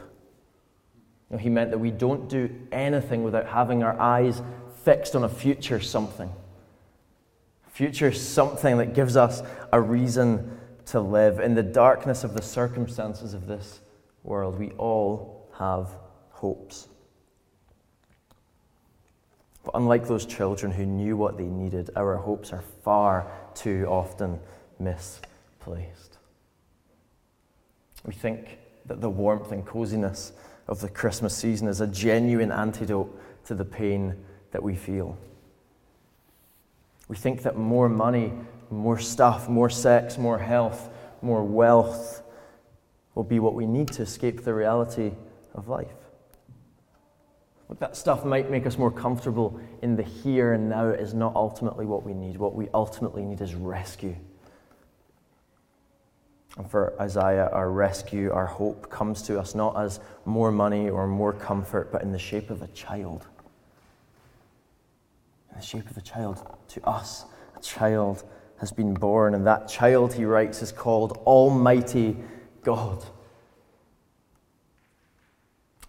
He 1.40 1.50
meant 1.50 1.72
that 1.72 1.78
we 1.78 1.92
don't 1.92 2.28
do 2.28 2.54
anything 2.72 3.24
without 3.24 3.48
having 3.48 3.84
our 3.84 3.98
eyes 4.00 4.42
fixed 4.84 5.16
on 5.16 5.24
a 5.24 5.30
future 5.30 5.80
something. 5.80 6.30
Future 7.72 8.12
something 8.12 8.78
that 8.78 8.94
gives 8.94 9.16
us 9.16 9.42
a 9.72 9.80
reason 9.80 10.60
to 10.88 11.00
live. 11.00 11.40
In 11.40 11.56
the 11.56 11.64
darkness 11.64 12.24
of 12.24 12.34
the 12.34 12.42
circumstances 12.42 13.34
of 13.34 13.48
this 13.48 13.80
world, 14.24 14.60
we 14.60 14.72
all 14.72 15.41
have 15.62 15.96
hopes. 16.32 16.88
But 19.64 19.76
unlike 19.76 20.08
those 20.08 20.26
children 20.26 20.72
who 20.72 20.88
knew 20.88 21.16
what 21.16 21.38
they 21.38 21.46
needed, 21.46 21.92
our 21.96 22.18
hopes 22.18 22.52
are 22.52 22.64
far 22.84 23.32
too 23.54 23.86
often 23.88 24.40
misplaced. 24.80 26.18
We 28.04 28.14
think 28.14 28.58
that 28.88 29.02
the 29.02 29.10
warmth 29.10 29.52
and 29.52 29.64
coziness 29.64 30.34
of 30.68 30.82
the 30.82 30.90
Christmas 30.90 31.38
season 31.38 31.68
is 31.68 31.80
a 31.80 31.86
genuine 31.86 32.52
antidote 32.52 33.16
to 33.46 33.54
the 33.54 33.66
pain 33.66 34.16
that 34.50 34.64
we 34.64 34.76
feel. 34.76 35.16
We 37.08 37.16
think 37.16 37.44
that 37.44 37.56
more 37.56 37.88
money, 37.88 38.34
more 38.72 38.98
stuff, 38.98 39.48
more 39.48 39.70
sex, 39.70 40.18
more 40.18 40.40
health, 40.40 40.90
more 41.22 41.44
wealth 41.44 42.24
will 43.14 43.24
be 43.24 43.38
what 43.40 43.54
we 43.54 43.68
need 43.68 43.90
to 43.90 44.02
escape 44.02 44.44
the 44.44 44.56
reality 44.56 45.12
of 45.54 45.68
life. 45.68 45.88
Look, 47.70 47.80
that 47.80 47.96
stuff 47.96 48.26
might 48.26 48.52
make 48.52 48.66
us 48.66 48.78
more 48.78 48.92
comfortable 48.92 49.60
in 49.82 49.96
the 49.96 50.04
here 50.04 50.54
and 50.54 50.70
now. 50.70 50.88
Is 50.90 51.14
not 51.14 51.36
ultimately 51.36 51.86
what 51.86 52.04
we 52.04 52.14
need. 52.14 52.38
What 52.38 52.54
we 52.54 52.68
ultimately 52.74 53.24
need 53.24 53.40
is 53.40 53.56
rescue. 53.56 54.16
And 56.58 56.70
for 56.70 56.94
Isaiah, 57.00 57.50
our 57.54 57.72
rescue, 57.72 58.30
our 58.32 58.46
hope 58.46 58.90
comes 58.90 59.22
to 59.24 59.40
us 59.40 59.56
not 59.56 59.80
as 59.80 60.02
more 60.26 60.52
money 60.52 60.90
or 60.90 61.08
more 61.08 61.32
comfort, 61.32 61.94
but 61.94 62.02
in 62.02 62.12
the 62.12 62.20
shape 62.20 62.50
of 62.50 62.62
a 62.62 62.68
child. 62.68 63.26
In 65.52 65.60
the 65.60 65.66
shape 65.66 65.90
of 65.90 65.96
a 65.96 66.02
child. 66.02 66.46
To 66.70 66.86
us, 66.86 67.24
a 67.56 67.62
child 67.62 68.26
has 68.60 68.72
been 68.72 68.94
born, 68.94 69.34
and 69.34 69.48
that 69.48 69.70
child, 69.70 70.14
he 70.14 70.26
writes, 70.26 70.62
is 70.62 70.74
called 70.74 71.14
Almighty 71.26 72.18
God. 72.64 73.06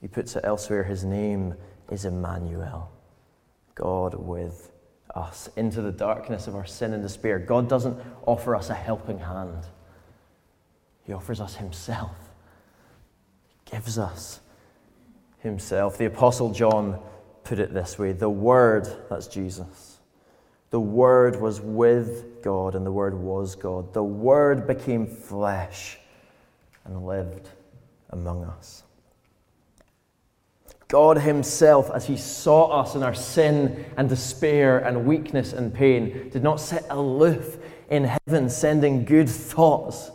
He 0.02 0.08
puts 0.08 0.36
it 0.36 0.44
elsewhere, 0.44 0.82
his 0.82 1.04
name 1.04 1.54
is 1.90 2.04
Emmanuel, 2.04 2.90
God 3.76 4.14
with 4.14 4.72
us. 5.14 5.48
Into 5.56 5.80
the 5.80 5.92
darkness 5.92 6.48
of 6.48 6.56
our 6.56 6.66
sin 6.66 6.92
and 6.92 7.02
despair, 7.02 7.38
God 7.38 7.68
doesn't 7.68 7.96
offer 8.26 8.56
us 8.56 8.68
a 8.68 8.74
helping 8.74 9.20
hand. 9.20 9.64
He 11.04 11.12
offers 11.12 11.40
us 11.40 11.54
Himself. 11.54 12.16
He 13.46 13.70
gives 13.70 13.96
us 13.96 14.40
Himself. 15.38 15.98
The 15.98 16.06
Apostle 16.06 16.52
John 16.52 16.98
put 17.44 17.60
it 17.60 17.72
this 17.72 17.96
way 17.96 18.10
the 18.12 18.28
Word, 18.28 18.88
that's 19.08 19.28
Jesus, 19.28 19.98
the 20.70 20.80
Word 20.80 21.40
was 21.40 21.60
with 21.60 22.42
God, 22.42 22.74
and 22.74 22.84
the 22.84 22.92
Word 22.92 23.14
was 23.14 23.54
God. 23.54 23.94
The 23.94 24.02
Word 24.02 24.66
became 24.66 25.06
flesh 25.06 25.98
and 26.84 27.06
lived 27.06 27.50
among 28.10 28.44
us. 28.44 28.82
God 30.92 31.18
Himself, 31.18 31.90
as 31.90 32.06
He 32.06 32.16
saw 32.16 32.80
us 32.80 32.94
in 32.94 33.02
our 33.02 33.14
sin 33.14 33.84
and 33.96 34.08
despair 34.08 34.78
and 34.78 35.06
weakness 35.06 35.52
and 35.52 35.72
pain, 35.72 36.28
did 36.30 36.42
not 36.42 36.60
sit 36.60 36.84
aloof 36.90 37.56
in 37.90 38.04
heaven 38.04 38.48
sending 38.48 39.04
good 39.04 39.28
thoughts 39.28 40.10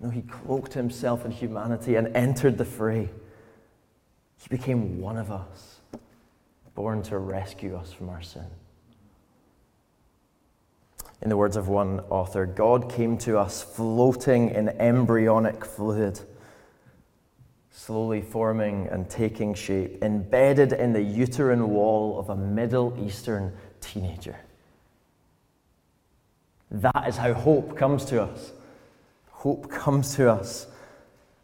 no, 0.00 0.10
he 0.10 0.22
cloaked 0.22 0.74
himself 0.74 1.24
in 1.24 1.30
humanity 1.30 1.94
and 1.94 2.14
entered 2.14 2.58
the 2.58 2.64
fray. 2.64 3.08
He 4.36 4.48
became 4.48 5.00
one 5.00 5.16
of 5.16 5.30
us, 5.30 5.80
born 6.74 7.02
to 7.04 7.18
rescue 7.18 7.74
us 7.76 7.92
from 7.92 8.10
our 8.10 8.22
sin. 8.22 8.46
In 11.22 11.30
the 11.30 11.36
words 11.36 11.56
of 11.56 11.68
one 11.68 12.00
author, 12.10 12.44
God 12.44 12.90
came 12.90 13.16
to 13.18 13.38
us 13.38 13.62
floating 13.62 14.50
in 14.50 14.68
embryonic 14.68 15.64
fluid, 15.64 16.20
slowly 17.76 18.22
forming 18.22 18.88
and 18.88 19.08
taking 19.08 19.52
shape, 19.52 20.02
embedded 20.02 20.72
in 20.72 20.92
the 20.92 21.02
uterine 21.02 21.68
wall 21.68 22.18
of 22.18 22.30
a 22.30 22.36
Middle 22.36 22.96
Eastern 23.04 23.52
teenager. 23.80 24.36
That 26.70 27.04
is 27.06 27.16
how 27.16 27.34
hope 27.34 27.76
comes 27.76 28.04
to 28.06 28.22
us 28.22 28.52
hope 29.46 29.70
comes 29.70 30.16
to 30.16 30.28
us 30.28 30.66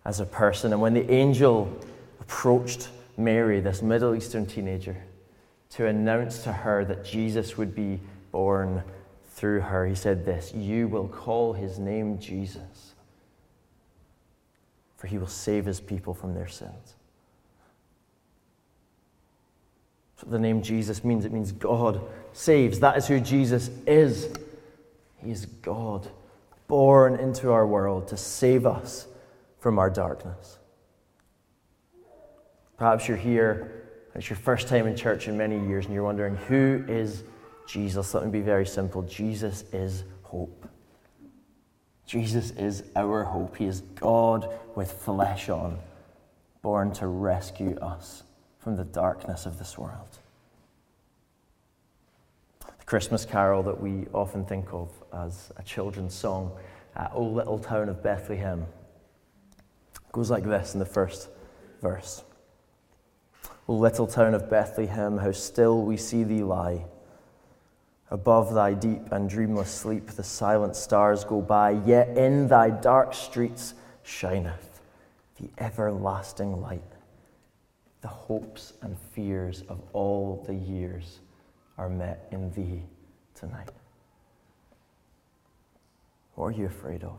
as 0.05 0.19
a 0.19 0.27
person. 0.27 0.73
And 0.73 0.83
when 0.83 0.93
the 0.93 1.09
angel 1.09 1.73
approached 2.21 2.89
Mary, 3.17 3.61
this 3.61 3.81
Middle 3.81 4.17
Eastern 4.17 4.45
teenager, 4.45 4.97
to 5.71 5.87
announce 5.87 6.43
to 6.43 6.53
her 6.53 6.85
that 6.87 7.05
Jesus 7.05 7.57
would 7.57 7.77
be 7.77 8.01
born 8.33 8.83
through 9.35 9.61
her, 9.61 9.87
he 9.87 9.95
said 9.95 10.25
this 10.25 10.53
You 10.53 10.89
will 10.89 11.07
call 11.07 11.53
his 11.53 11.79
name 11.79 12.19
Jesus, 12.19 12.92
for 15.03 15.09
he 15.09 15.19
will 15.19 15.27
save 15.27 15.67
his 15.67 15.81
people 15.81 16.15
from 16.15 16.33
their 16.33 16.47
sins. 16.47 16.95
So 20.17 20.29
the 20.29 20.39
name 20.39 20.63
Jesus 20.63 21.03
means. 21.03 21.25
It 21.25 21.33
means 21.33 21.51
God 21.51 22.01
saves. 22.33 22.79
That 22.79 22.97
is 22.97 23.09
who 23.09 23.19
Jesus 23.19 23.69
is. 23.85 24.29
He 25.17 25.33
is 25.33 25.47
God 25.47 26.09
born 26.69 27.17
into 27.17 27.51
our 27.51 27.67
world 27.67 28.07
to 28.09 28.17
save 28.17 28.65
us 28.65 29.09
from 29.59 29.77
our 29.81 29.91
darkness. 29.91 30.61
Perhaps 32.77 33.09
you're 33.09 33.17
here, 33.17 33.89
it's 34.15 34.31
your 34.31 34.37
first 34.37 34.69
time 34.69 34.87
in 34.87 34.95
church 34.95 35.27
in 35.27 35.37
many 35.37 35.59
years, 35.67 35.87
and 35.87 35.95
you're 35.95 36.05
wondering, 36.05 36.37
who 36.37 36.85
is 36.87 37.25
Jesus? 37.67 38.15
Let 38.15 38.25
me 38.25 38.31
be 38.31 38.41
very 38.41 38.67
simple 38.67 39.03
Jesus 39.03 39.65
is 39.73 40.05
hope. 40.23 40.69
Jesus 42.13 42.51
is 42.51 42.83
our 42.95 43.25
hope. 43.25 43.57
He 43.57 43.65
is 43.65 43.81
God 43.95 44.47
with 44.75 44.93
flesh 44.93 45.49
on, 45.49 45.79
born 46.61 46.93
to 46.93 47.07
rescue 47.07 47.79
us 47.81 48.23
from 48.59 48.77
the 48.77 48.85
darkness 48.85 49.47
of 49.47 49.59
this 49.59 49.79
world. 49.79 50.19
The 52.61 52.85
Christmas 52.85 53.25
carol 53.25 53.63
that 53.63 53.81
we 53.81 54.09
often 54.13 54.45
think 54.45 54.75
of 54.75 54.91
as 55.11 55.53
a 55.57 55.63
children's 55.63 56.13
song, 56.13 56.53
uh, 56.97 57.09
O 57.15 57.23
Little 57.23 57.59
Town 57.59 57.89
of 57.89 58.03
Bethlehem, 58.03 58.67
goes 60.13 60.31
like 60.31 60.45
this 60.45 60.75
in 60.75 60.81
the 60.81 60.85
first 60.85 61.31
verse. 61.81 62.25
O 63.69 63.73
little 63.73 64.07
town 64.07 64.35
of 64.35 64.51
Bethlehem, 64.51 65.17
how 65.17 65.33
still 65.33 65.81
we 65.81 65.97
see 65.97 66.25
thee 66.25 66.43
lie, 66.43 66.85
Above 68.13 68.53
thy 68.53 68.75
deep 68.75 69.11
and 69.11 69.31
dreamless 69.31 69.71
sleep, 69.71 70.09
the 70.09 70.23
silent 70.23 70.77
stars 70.77 71.25
go 71.25 71.41
by, 71.41 71.71
yet 71.71 72.15
in 72.15 72.47
thy 72.47 72.69
dark 72.69 73.15
streets 73.15 73.73
shineth 74.03 74.81
the 75.41 75.49
everlasting 75.57 76.61
light. 76.61 76.83
The 78.03 78.09
hopes 78.09 78.75
and 78.83 78.99
fears 78.99 79.63
of 79.67 79.81
all 79.95 80.45
the 80.47 80.55
years 80.55 81.21
are 81.79 81.89
met 81.89 82.29
in 82.31 82.51
thee 82.51 82.83
tonight. 83.35 83.71
What 86.35 86.49
are 86.49 86.51
you 86.51 86.67
afraid 86.67 87.05
of? 87.05 87.17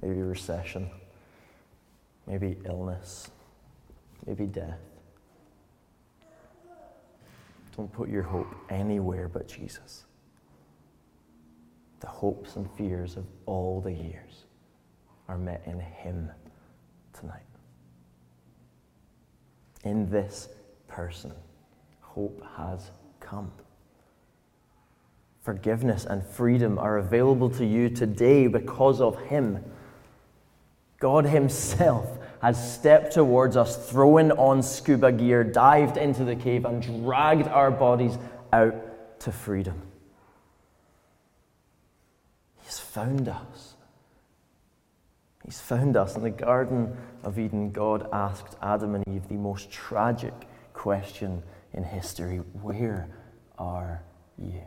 Maybe 0.00 0.22
recession, 0.22 0.88
maybe 2.24 2.56
illness, 2.64 3.32
maybe 4.24 4.46
death. 4.46 4.78
Don't 7.78 7.92
put 7.92 8.08
your 8.08 8.24
hope 8.24 8.52
anywhere 8.70 9.28
but 9.28 9.46
Jesus. 9.46 10.04
The 12.00 12.08
hopes 12.08 12.56
and 12.56 12.68
fears 12.72 13.16
of 13.16 13.24
all 13.46 13.80
the 13.80 13.92
years 13.92 14.46
are 15.28 15.38
met 15.38 15.62
in 15.64 15.78
Him 15.78 16.28
tonight. 17.16 17.42
In 19.84 20.10
this 20.10 20.48
person, 20.88 21.32
hope 22.00 22.44
has 22.56 22.90
come. 23.20 23.52
Forgiveness 25.42 26.04
and 26.04 26.26
freedom 26.26 26.80
are 26.80 26.98
available 26.98 27.48
to 27.50 27.64
you 27.64 27.88
today 27.88 28.48
because 28.48 29.00
of 29.00 29.16
Him. 29.26 29.62
God 30.98 31.26
Himself 31.26 32.17
has 32.40 32.74
stepped 32.74 33.12
towards 33.12 33.56
us, 33.56 33.90
thrown 33.90 34.32
on 34.32 34.62
scuba 34.62 35.12
gear, 35.12 35.42
dived 35.44 35.96
into 35.96 36.24
the 36.24 36.36
cave, 36.36 36.64
and 36.64 36.82
dragged 36.82 37.48
our 37.48 37.70
bodies 37.70 38.16
out 38.52 39.20
to 39.20 39.32
freedom. 39.32 39.80
He's 42.64 42.78
found 42.78 43.28
us. 43.28 43.74
He's 45.44 45.60
found 45.60 45.96
us. 45.96 46.16
In 46.16 46.22
the 46.22 46.30
Garden 46.30 46.96
of 47.24 47.38
Eden, 47.38 47.70
God 47.70 48.08
asked 48.12 48.56
Adam 48.62 48.94
and 48.94 49.04
Eve 49.08 49.26
the 49.28 49.34
most 49.34 49.70
tragic 49.70 50.34
question 50.74 51.42
in 51.72 51.82
history 51.82 52.38
Where 52.38 53.08
are 53.58 54.02
you? 54.36 54.62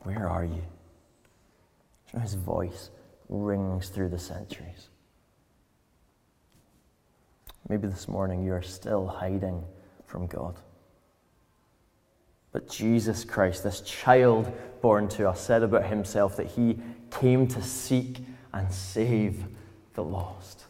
Where 0.00 0.28
are 0.28 0.44
you? 0.44 0.62
his 2.20 2.34
voice 2.34 2.90
rings 3.28 3.88
through 3.88 4.08
the 4.08 4.18
centuries. 4.18 4.88
Maybe 7.70 7.86
this 7.86 8.08
morning 8.08 8.42
you 8.42 8.52
are 8.52 8.62
still 8.62 9.06
hiding 9.06 9.62
from 10.04 10.26
God. 10.26 10.56
But 12.50 12.68
Jesus 12.68 13.24
Christ, 13.24 13.62
this 13.62 13.80
child 13.82 14.52
born 14.82 15.06
to 15.10 15.28
us, 15.28 15.40
said 15.40 15.62
about 15.62 15.86
himself 15.86 16.36
that 16.36 16.48
he 16.48 16.80
came 17.12 17.46
to 17.46 17.62
seek 17.62 18.24
and 18.52 18.72
save 18.72 19.44
the 19.94 20.02
lost. 20.02 20.64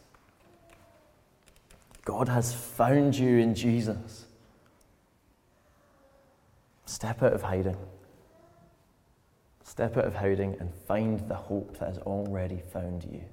God 2.05 2.29
has 2.29 2.53
found 2.53 3.17
you 3.17 3.39
in 3.39 3.55
Jesus. 3.55 4.27
Step 6.85 7.23
out 7.23 7.33
of 7.33 7.41
hiding. 7.41 7.77
Step 9.63 9.97
out 9.97 10.05
of 10.05 10.13
hiding 10.13 10.55
and 10.59 10.71
find 10.71 11.27
the 11.27 11.33
hope 11.33 11.79
that 11.79 11.87
has 11.87 11.97
already 11.97 12.61
found 12.71 13.03
you. 13.05 13.23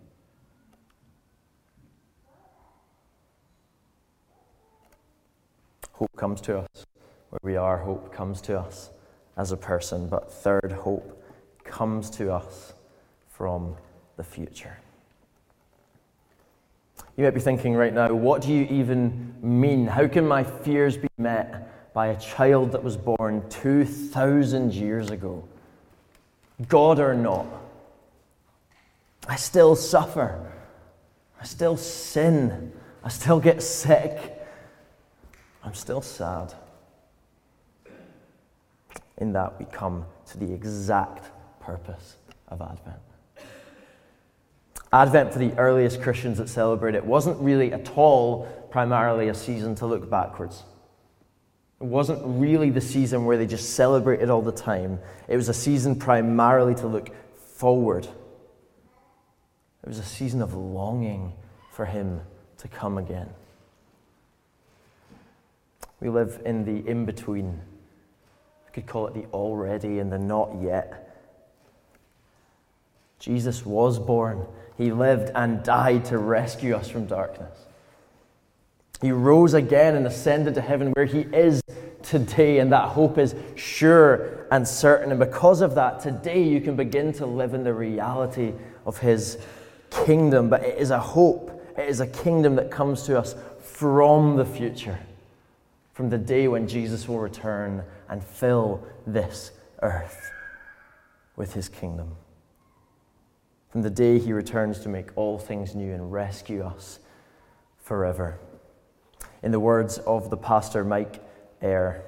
Hope 5.99 6.15
comes 6.17 6.41
to 6.43 6.59
us 6.59 6.87
where 7.31 7.41
we 7.43 7.57
are, 7.57 7.79
hope 7.79 8.13
comes 8.13 8.41
to 8.43 8.57
us 8.57 8.91
as 9.37 9.51
a 9.51 9.57
person, 9.57 10.09
but 10.09 10.31
third, 10.31 10.71
hope 10.71 11.21
comes 11.65 12.09
to 12.11 12.33
us 12.33 12.73
from 13.27 13.75
the 14.17 14.23
future. 14.23 14.79
You 17.17 17.25
might 17.25 17.35
be 17.35 17.41
thinking 17.41 17.75
right 17.75 17.93
now, 17.93 18.15
what 18.15 18.43
do 18.43 18.53
you 18.53 18.63
even 18.71 19.35
mean? 19.43 19.89
How 19.89 20.07
can 20.07 20.25
my 20.25 20.45
fears 20.45 20.97
be 20.97 21.09
met 21.19 21.93
by 21.93 22.09
a 22.09 22.21
child 22.21 22.71
that 22.71 22.85
was 22.85 22.97
born 22.97 23.43
2,000 23.49 24.73
years 24.73 25.11
ago? 25.11 25.43
God 26.69 27.01
or 27.01 27.15
not? 27.15 27.47
I 29.27 29.35
still 29.35 29.75
suffer. 29.75 30.49
I 31.41 31.45
still 31.45 31.77
sin. 31.77 32.73
I 33.03 33.09
still 33.09 33.41
get 33.41 33.65
sick. 33.65 34.38
I'm 35.65 35.75
still 35.75 36.01
sad. 36.01 36.55
In 39.19 39.33
that, 39.33 39.59
we 39.59 39.65
come 39.67 40.07
to 40.27 40.39
the 40.39 40.53
exact 40.53 41.31
purpose 41.61 42.17
of 42.49 42.63
Advent. 42.63 43.01
Advent, 44.93 45.33
for 45.33 45.39
the 45.39 45.53
earliest 45.59 46.01
Christians 46.01 46.39
that 46.39 46.49
celebrate 46.49 46.95
it, 46.95 47.05
wasn't 47.05 47.39
really 47.41 47.73
at 47.73 47.91
all 47.97 48.47
primarily 48.71 49.29
a 49.29 49.35
season 49.35 49.75
to 49.77 49.87
look 49.87 50.09
backwards. 50.09 50.63
It 51.81 51.87
wasn't 51.87 52.21
really 52.25 52.71
the 52.71 52.81
season 52.81 53.25
where 53.25 53.37
they 53.37 53.47
just 53.47 53.75
celebrated 53.75 54.31
all 54.31 54.43
the 54.43 54.53
time. 54.53 54.99
It 55.29 55.37
was 55.37 55.49
a 55.49 55.55
season 55.55 55.97
primarily 55.97 56.75
to 56.77 56.87
look 56.87 57.11
forward. 57.37 58.07
It 59.85 59.89
was 59.89 59.99
a 59.99 60.05
season 60.05 60.43
of 60.43 60.55
longing 60.55 61.35
for 61.73 61.85
Him 61.85 62.21
to 62.59 62.69
come 62.69 62.99
again. 62.99 63.29
We 66.01 66.09
live 66.09 66.41
in 66.45 66.65
the 66.65 66.89
in 66.89 67.05
between. 67.05 67.61
We 68.67 68.73
could 68.73 68.87
call 68.87 69.09
it 69.09 69.15
the 69.15 69.25
already 69.33 69.99
and 69.99 70.13
the 70.13 70.19
not 70.19 70.61
yet. 70.63 71.05
Jesus 73.19 73.67
was 73.67 73.99
born, 73.99 74.47
He 74.77 74.93
lived 74.93 75.33
and 75.35 75.63
died 75.65 76.05
to 76.07 76.19
rescue 76.19 76.77
us 76.77 76.89
from 76.89 77.07
darkness. 77.07 77.59
He 79.01 79.11
rose 79.13 79.55
again 79.55 79.97
and 79.97 80.07
ascended 80.07 80.55
to 80.55 80.61
heaven 80.61 80.93
where 80.93 81.05
He 81.05 81.21
is 81.21 81.61
today, 82.03 82.61
and 82.61 82.71
that 82.73 82.91
hope 82.91 83.19
is 83.19 83.35
sure 83.57 84.47
and 84.53 84.67
certain. 84.67 85.11
And 85.11 85.19
because 85.19 85.63
of 85.63 85.75
that, 85.75 86.01
today 86.01 86.43
you 86.43 86.61
can 86.61 86.77
begin 86.77 87.13
to 87.15 87.27
live 87.27 87.55
in 87.55 87.65
the 87.65 87.75
reality 87.75 88.53
of 88.87 88.99
His 88.99 89.39
kingdom. 89.91 90.49
But 90.49 90.63
it 90.63 90.79
is 90.79 90.91
a 90.91 91.01
hope, 91.01 91.51
it 91.77 91.89
is 91.89 91.99
a 91.99 92.07
kingdom 92.07 92.55
that 92.55 92.71
comes 92.71 93.03
to 93.05 93.19
us 93.19 93.35
from 93.61 94.37
the 94.37 94.45
future 94.45 94.99
from 95.99 96.11
the 96.11 96.17
day 96.17 96.47
when 96.47 96.69
Jesus 96.69 97.09
will 97.09 97.19
return 97.19 97.83
and 98.09 98.23
fill 98.23 98.87
this 99.05 99.51
earth 99.83 100.31
with 101.35 101.55
his 101.55 101.69
kingdom. 101.69 102.15
From 103.71 103.83
the 103.83 103.91
day 103.91 104.21
he 104.21 104.33
returns 104.33 104.79
to 104.83 104.89
make 104.89 105.09
all 105.17 105.41
things 105.41 105.75
new 105.75 105.93
and 105.93 106.13
rescue 106.13 106.63
us 106.63 107.01
forever. 107.79 108.39
In 109.43 109.51
the 109.51 109.59
words 109.59 109.99
of 109.99 110.31
the 110.31 110.37
pastor 110.37 110.85
Mike 110.85 111.21
Eyre, 111.61 112.05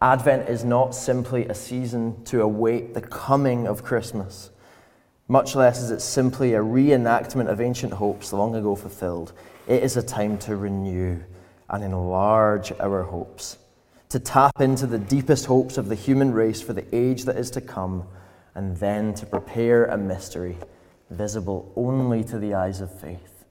Advent 0.00 0.48
is 0.48 0.64
not 0.64 0.94
simply 0.94 1.44
a 1.44 1.54
season 1.54 2.24
to 2.24 2.40
await 2.40 2.94
the 2.94 3.02
coming 3.02 3.66
of 3.66 3.84
Christmas, 3.84 4.48
much 5.28 5.54
less 5.54 5.82
is 5.82 5.90
it 5.90 6.00
simply 6.00 6.54
a 6.54 6.60
reenactment 6.60 7.50
of 7.50 7.60
ancient 7.60 7.92
hopes 7.92 8.32
long 8.32 8.54
ago 8.54 8.74
fulfilled. 8.74 9.34
It 9.68 9.82
is 9.82 9.98
a 9.98 10.02
time 10.02 10.38
to 10.38 10.56
renew 10.56 11.20
and 11.68 11.82
enlarge 11.82 12.72
our 12.80 13.02
hopes, 13.02 13.58
to 14.08 14.20
tap 14.20 14.60
into 14.60 14.86
the 14.86 14.98
deepest 14.98 15.46
hopes 15.46 15.78
of 15.78 15.88
the 15.88 15.94
human 15.94 16.32
race 16.32 16.62
for 16.62 16.72
the 16.72 16.86
age 16.94 17.24
that 17.24 17.36
is 17.36 17.50
to 17.50 17.60
come, 17.60 18.06
and 18.54 18.76
then 18.76 19.12
to 19.14 19.26
prepare 19.26 19.86
a 19.86 19.98
mystery 19.98 20.56
visible 21.10 21.72
only 21.76 22.24
to 22.24 22.38
the 22.38 22.54
eyes 22.54 22.80
of 22.80 23.00
faith. 23.00 23.44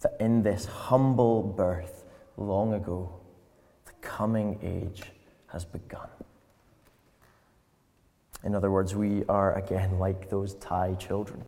That 0.00 0.16
in 0.18 0.42
this 0.42 0.66
humble 0.66 1.42
birth 1.42 2.04
long 2.36 2.74
ago, 2.74 3.20
the 3.86 3.92
coming 4.00 4.58
age 4.62 5.04
has 5.48 5.64
begun. 5.64 6.08
In 8.44 8.54
other 8.54 8.70
words, 8.70 8.96
we 8.96 9.24
are 9.28 9.54
again 9.56 9.98
like 10.00 10.28
those 10.28 10.54
Thai 10.54 10.94
children, 10.94 11.44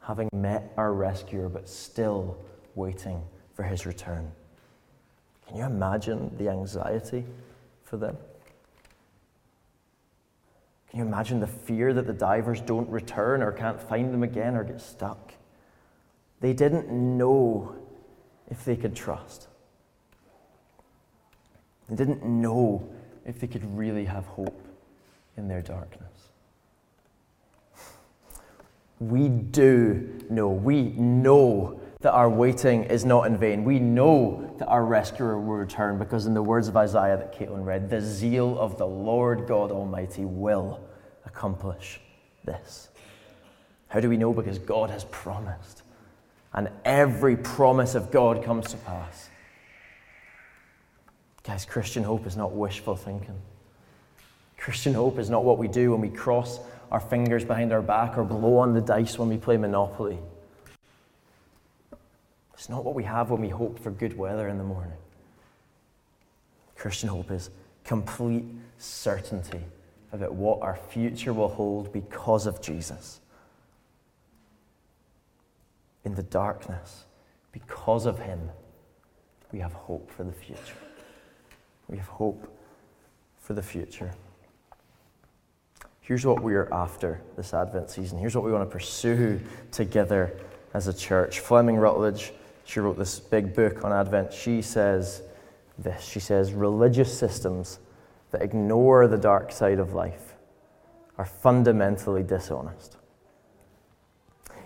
having 0.00 0.28
met 0.32 0.72
our 0.76 0.92
rescuer, 0.92 1.48
but 1.48 1.68
still 1.68 2.36
waiting 2.78 3.20
for 3.54 3.64
his 3.64 3.84
return. 3.84 4.30
Can 5.46 5.56
you 5.56 5.64
imagine 5.64 6.34
the 6.38 6.48
anxiety 6.48 7.24
for 7.84 7.96
them? 7.96 8.16
Can 10.88 11.00
you 11.00 11.04
imagine 11.04 11.40
the 11.40 11.46
fear 11.46 11.92
that 11.92 12.06
the 12.06 12.12
divers 12.12 12.60
don't 12.60 12.88
return 12.88 13.42
or 13.42 13.52
can't 13.52 13.80
find 13.80 14.14
them 14.14 14.22
again 14.22 14.54
or 14.54 14.64
get 14.64 14.80
stuck? 14.80 15.34
They 16.40 16.52
didn't 16.52 16.88
know 16.90 17.74
if 18.48 18.64
they 18.64 18.76
could 18.76 18.94
trust. 18.94 19.48
They 21.88 21.96
didn't 21.96 22.24
know 22.24 22.88
if 23.26 23.40
they 23.40 23.46
could 23.46 23.76
really 23.76 24.04
have 24.04 24.24
hope 24.26 24.66
in 25.36 25.48
their 25.48 25.62
darkness. 25.62 26.04
We 29.00 29.28
do 29.28 30.24
know, 30.30 30.48
we 30.48 30.82
know 30.82 31.80
that 32.00 32.12
our 32.12 32.30
waiting 32.30 32.84
is 32.84 33.04
not 33.04 33.26
in 33.26 33.36
vain. 33.36 33.64
We 33.64 33.80
know 33.80 34.54
that 34.58 34.68
our 34.68 34.84
rescuer 34.84 35.38
will 35.38 35.56
return 35.56 35.98
because, 35.98 36.26
in 36.26 36.34
the 36.34 36.42
words 36.42 36.68
of 36.68 36.76
Isaiah 36.76 37.16
that 37.16 37.34
Caitlin 37.34 37.64
read, 37.64 37.90
the 37.90 38.00
zeal 38.00 38.58
of 38.58 38.78
the 38.78 38.86
Lord 38.86 39.48
God 39.48 39.72
Almighty 39.72 40.24
will 40.24 40.80
accomplish 41.26 42.00
this. 42.44 42.88
How 43.88 44.00
do 44.00 44.08
we 44.08 44.16
know? 44.16 44.32
Because 44.32 44.58
God 44.58 44.90
has 44.90 45.04
promised. 45.04 45.82
And 46.54 46.70
every 46.84 47.36
promise 47.36 47.94
of 47.94 48.10
God 48.10 48.44
comes 48.44 48.70
to 48.70 48.76
pass. 48.78 49.28
Guys, 51.42 51.64
Christian 51.64 52.04
hope 52.04 52.26
is 52.26 52.36
not 52.36 52.52
wishful 52.52 52.94
thinking. 52.94 53.40
Christian 54.56 54.94
hope 54.94 55.18
is 55.18 55.30
not 55.30 55.44
what 55.44 55.58
we 55.58 55.66
do 55.66 55.92
when 55.92 56.00
we 56.00 56.10
cross 56.10 56.60
our 56.90 57.00
fingers 57.00 57.44
behind 57.44 57.72
our 57.72 57.82
back 57.82 58.18
or 58.18 58.24
blow 58.24 58.58
on 58.58 58.74
the 58.74 58.80
dice 58.80 59.18
when 59.18 59.28
we 59.28 59.36
play 59.36 59.56
Monopoly. 59.56 60.18
It's 62.58 62.68
not 62.68 62.84
what 62.84 62.96
we 62.96 63.04
have 63.04 63.30
when 63.30 63.40
we 63.40 63.48
hope 63.48 63.78
for 63.78 63.92
good 63.92 64.18
weather 64.18 64.48
in 64.48 64.58
the 64.58 64.64
morning. 64.64 64.98
Christian 66.74 67.08
hope 67.08 67.30
is 67.30 67.50
complete 67.84 68.44
certainty 68.78 69.60
about 70.12 70.34
what 70.34 70.60
our 70.60 70.74
future 70.74 71.32
will 71.32 71.48
hold 71.48 71.92
because 71.92 72.46
of 72.46 72.60
Jesus. 72.60 73.20
In 76.04 76.16
the 76.16 76.24
darkness, 76.24 77.04
because 77.52 78.06
of 78.06 78.18
Him, 78.18 78.50
we 79.52 79.60
have 79.60 79.72
hope 79.72 80.10
for 80.10 80.24
the 80.24 80.32
future. 80.32 80.76
We 81.88 81.96
have 81.96 82.08
hope 82.08 82.52
for 83.40 83.54
the 83.54 83.62
future. 83.62 84.10
Here's 86.00 86.26
what 86.26 86.42
we're 86.42 86.68
after 86.72 87.20
this 87.36 87.54
Advent 87.54 87.90
season. 87.90 88.18
Here's 88.18 88.34
what 88.34 88.44
we 88.44 88.50
want 88.50 88.68
to 88.68 88.72
pursue 88.72 89.40
together 89.70 90.36
as 90.74 90.88
a 90.88 90.92
church. 90.92 91.40
Fleming 91.40 91.76
Rutledge, 91.76 92.32
she 92.68 92.80
wrote 92.80 92.98
this 92.98 93.18
big 93.18 93.54
book 93.54 93.82
on 93.82 93.92
Advent. 93.94 94.30
She 94.30 94.60
says 94.60 95.22
this 95.78 96.04
She 96.04 96.20
says, 96.20 96.52
religious 96.52 97.16
systems 97.16 97.78
that 98.30 98.42
ignore 98.42 99.08
the 99.08 99.16
dark 99.16 99.52
side 99.52 99.78
of 99.78 99.94
life 99.94 100.34
are 101.16 101.24
fundamentally 101.24 102.22
dishonest. 102.22 102.98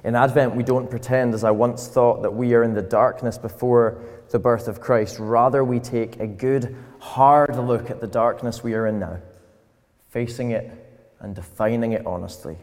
In 0.02 0.16
Advent, 0.16 0.56
we 0.56 0.64
don't 0.64 0.90
pretend, 0.90 1.32
as 1.32 1.44
I 1.44 1.52
once 1.52 1.86
thought, 1.86 2.22
that 2.22 2.34
we 2.34 2.54
are 2.54 2.64
in 2.64 2.74
the 2.74 2.82
darkness 2.82 3.38
before 3.38 4.02
the 4.30 4.38
birth 4.40 4.66
of 4.66 4.80
Christ. 4.80 5.20
Rather, 5.20 5.62
we 5.62 5.78
take 5.78 6.18
a 6.18 6.26
good, 6.26 6.74
hard 6.98 7.56
look 7.56 7.88
at 7.88 8.00
the 8.00 8.08
darkness 8.08 8.64
we 8.64 8.74
are 8.74 8.88
in 8.88 8.98
now, 8.98 9.18
facing 10.08 10.50
it 10.50 11.06
and 11.20 11.36
defining 11.36 11.92
it 11.92 12.04
honestly, 12.04 12.56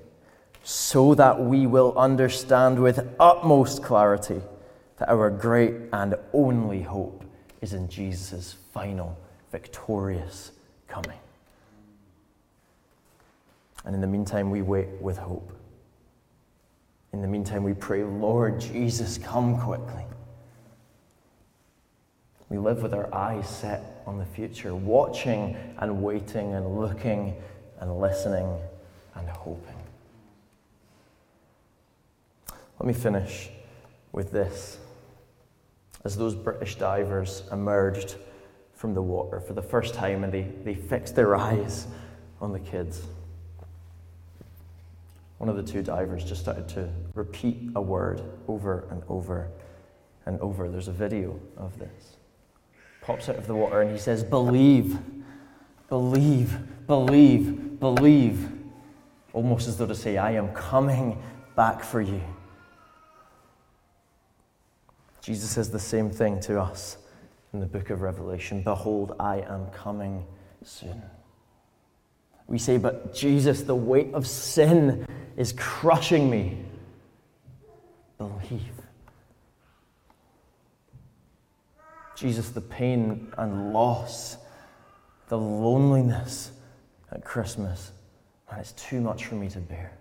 so 0.64 1.16
that 1.16 1.40
we 1.40 1.66
will 1.66 1.98
understand 1.98 2.78
with 2.78 3.08
utmost 3.22 3.82
clarity 3.82 4.42
that 5.00 5.10
our 5.10 5.30
great 5.30 5.74
and 5.94 6.16
only 6.34 6.82
hope 6.82 7.24
is 7.62 7.74
in 7.74 7.88
Jesus' 7.88 8.56
final, 8.74 9.18
victorious 9.52 10.52
coming. 10.88 11.18
And 13.86 13.96
in 13.96 14.02
the 14.02 14.08
meantime, 14.08 14.52
we 14.52 14.62
wait 14.62 14.90
with 15.02 15.18
hope. 15.18 15.54
In 17.14 17.22
the 17.22 17.28
meantime, 17.28 17.64
we 17.64 17.74
pray, 17.74 18.04
Lord 18.04 18.60
Jesus, 18.60 19.18
come 19.18 19.58
quickly. 19.58 20.04
We 22.50 22.58
live 22.58 22.84
with 22.84 22.94
our 22.94 23.14
eyes 23.14 23.48
set 23.48 24.04
on 24.06 24.18
the 24.18 24.26
future, 24.26 24.76
watching 24.76 25.56
and 25.78 26.04
waiting 26.04 26.54
and 26.54 26.80
looking 26.80 27.36
and 27.80 28.00
listening 28.00 28.58
and 29.16 29.30
hoping. 29.30 29.76
Let 32.80 32.88
me 32.88 32.94
finish 32.94 33.50
with 34.12 34.32
this. 34.32 34.78
As 36.06 36.16
those 36.16 36.36
British 36.36 36.76
divers 36.76 37.44
emerged 37.52 38.16
from 38.74 38.94
the 38.94 39.02
water 39.02 39.40
for 39.40 39.54
the 39.54 39.62
first 39.62 39.94
time 39.94 40.24
and 40.24 40.32
they, 40.32 40.44
they 40.64 40.76
fixed 40.76 41.16
their 41.16 41.36
eyes 41.36 41.88
on 42.40 42.54
the 42.54 42.60
kids, 42.60 43.02
one 45.40 45.50
of 45.50 45.56
the 45.56 45.64
two 45.64 45.82
divers 45.82 46.24
just 46.24 46.42
started 46.42 46.68
to 46.70 46.90
repeat 47.14 47.72
a 47.76 47.82
word 47.82 48.22
over 48.48 48.86
and 48.92 49.02
over 49.08 49.50
and 50.26 50.40
over. 50.42 50.70
There's 50.70 50.90
a 50.90 50.94
video 50.94 51.40
of 51.58 51.78
this. 51.80 52.18
Pops 53.02 53.30
out 53.30 53.38
of 53.38 53.48
the 53.48 53.56
water 53.56 53.82
and 53.82 53.92
he 53.92 53.98
says, 53.98 54.24
Believe, 54.24 54.98
believe, 55.88 56.58
believe, 56.88 57.80
believe, 57.80 58.52
almost 59.32 59.68
as 59.68 59.78
though 59.78 59.88
to 59.88 59.96
say, 59.96 60.18
I 60.18 60.32
am 60.32 60.50
coming 60.50 61.22
back 61.56 61.84
for 61.84 62.02
you. 62.02 62.22
Jesus 65.22 65.50
says 65.50 65.70
the 65.70 65.80
same 65.80 66.10
thing 66.10 66.40
to 66.42 66.60
us 66.60 66.98
in 67.54 67.60
the 67.60 67.66
book 67.66 67.90
of 67.90 68.02
Revelation 68.02 68.62
Behold, 68.62 69.16
I 69.20 69.42
am 69.42 69.68
coming 69.68 70.26
soon. 70.64 71.02
We 72.48 72.58
say, 72.58 72.78
But 72.78 73.14
Jesus, 73.14 73.62
the 73.62 73.76
weight 73.76 74.14
of 74.14 74.26
sin 74.28 75.06
is 75.38 75.54
crushing 75.54 76.30
me. 76.30 76.64
Believe. 78.18 78.74
Jesus, 82.16 82.50
the 82.50 82.62
pain 82.62 83.32
and 83.38 83.72
loss, 83.72 84.38
the 85.30 85.38
loneliness, 85.38 86.52
at 87.12 87.24
Christmas, 87.24 87.92
and 88.50 88.60
it's 88.60 88.74
too 88.74 89.02
much 89.02 89.26
for 89.26 89.36
me 89.36 89.50
to 89.50 89.60
bear. 89.60 89.92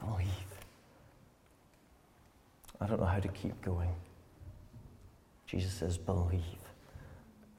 Believe. 0.00 0.51
I 2.82 2.86
don't 2.86 2.98
know 2.98 3.06
how 3.06 3.20
to 3.20 3.28
keep 3.28 3.60
going. 3.62 3.94
Jesus 5.46 5.72
says, 5.72 5.96
Believe. 5.96 6.42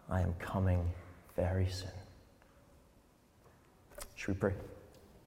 I 0.10 0.20
am 0.20 0.34
coming 0.34 0.92
very 1.38 1.68
soon. 1.70 1.90
Should 4.16 4.28
we 4.28 4.34
pray? 4.34 4.54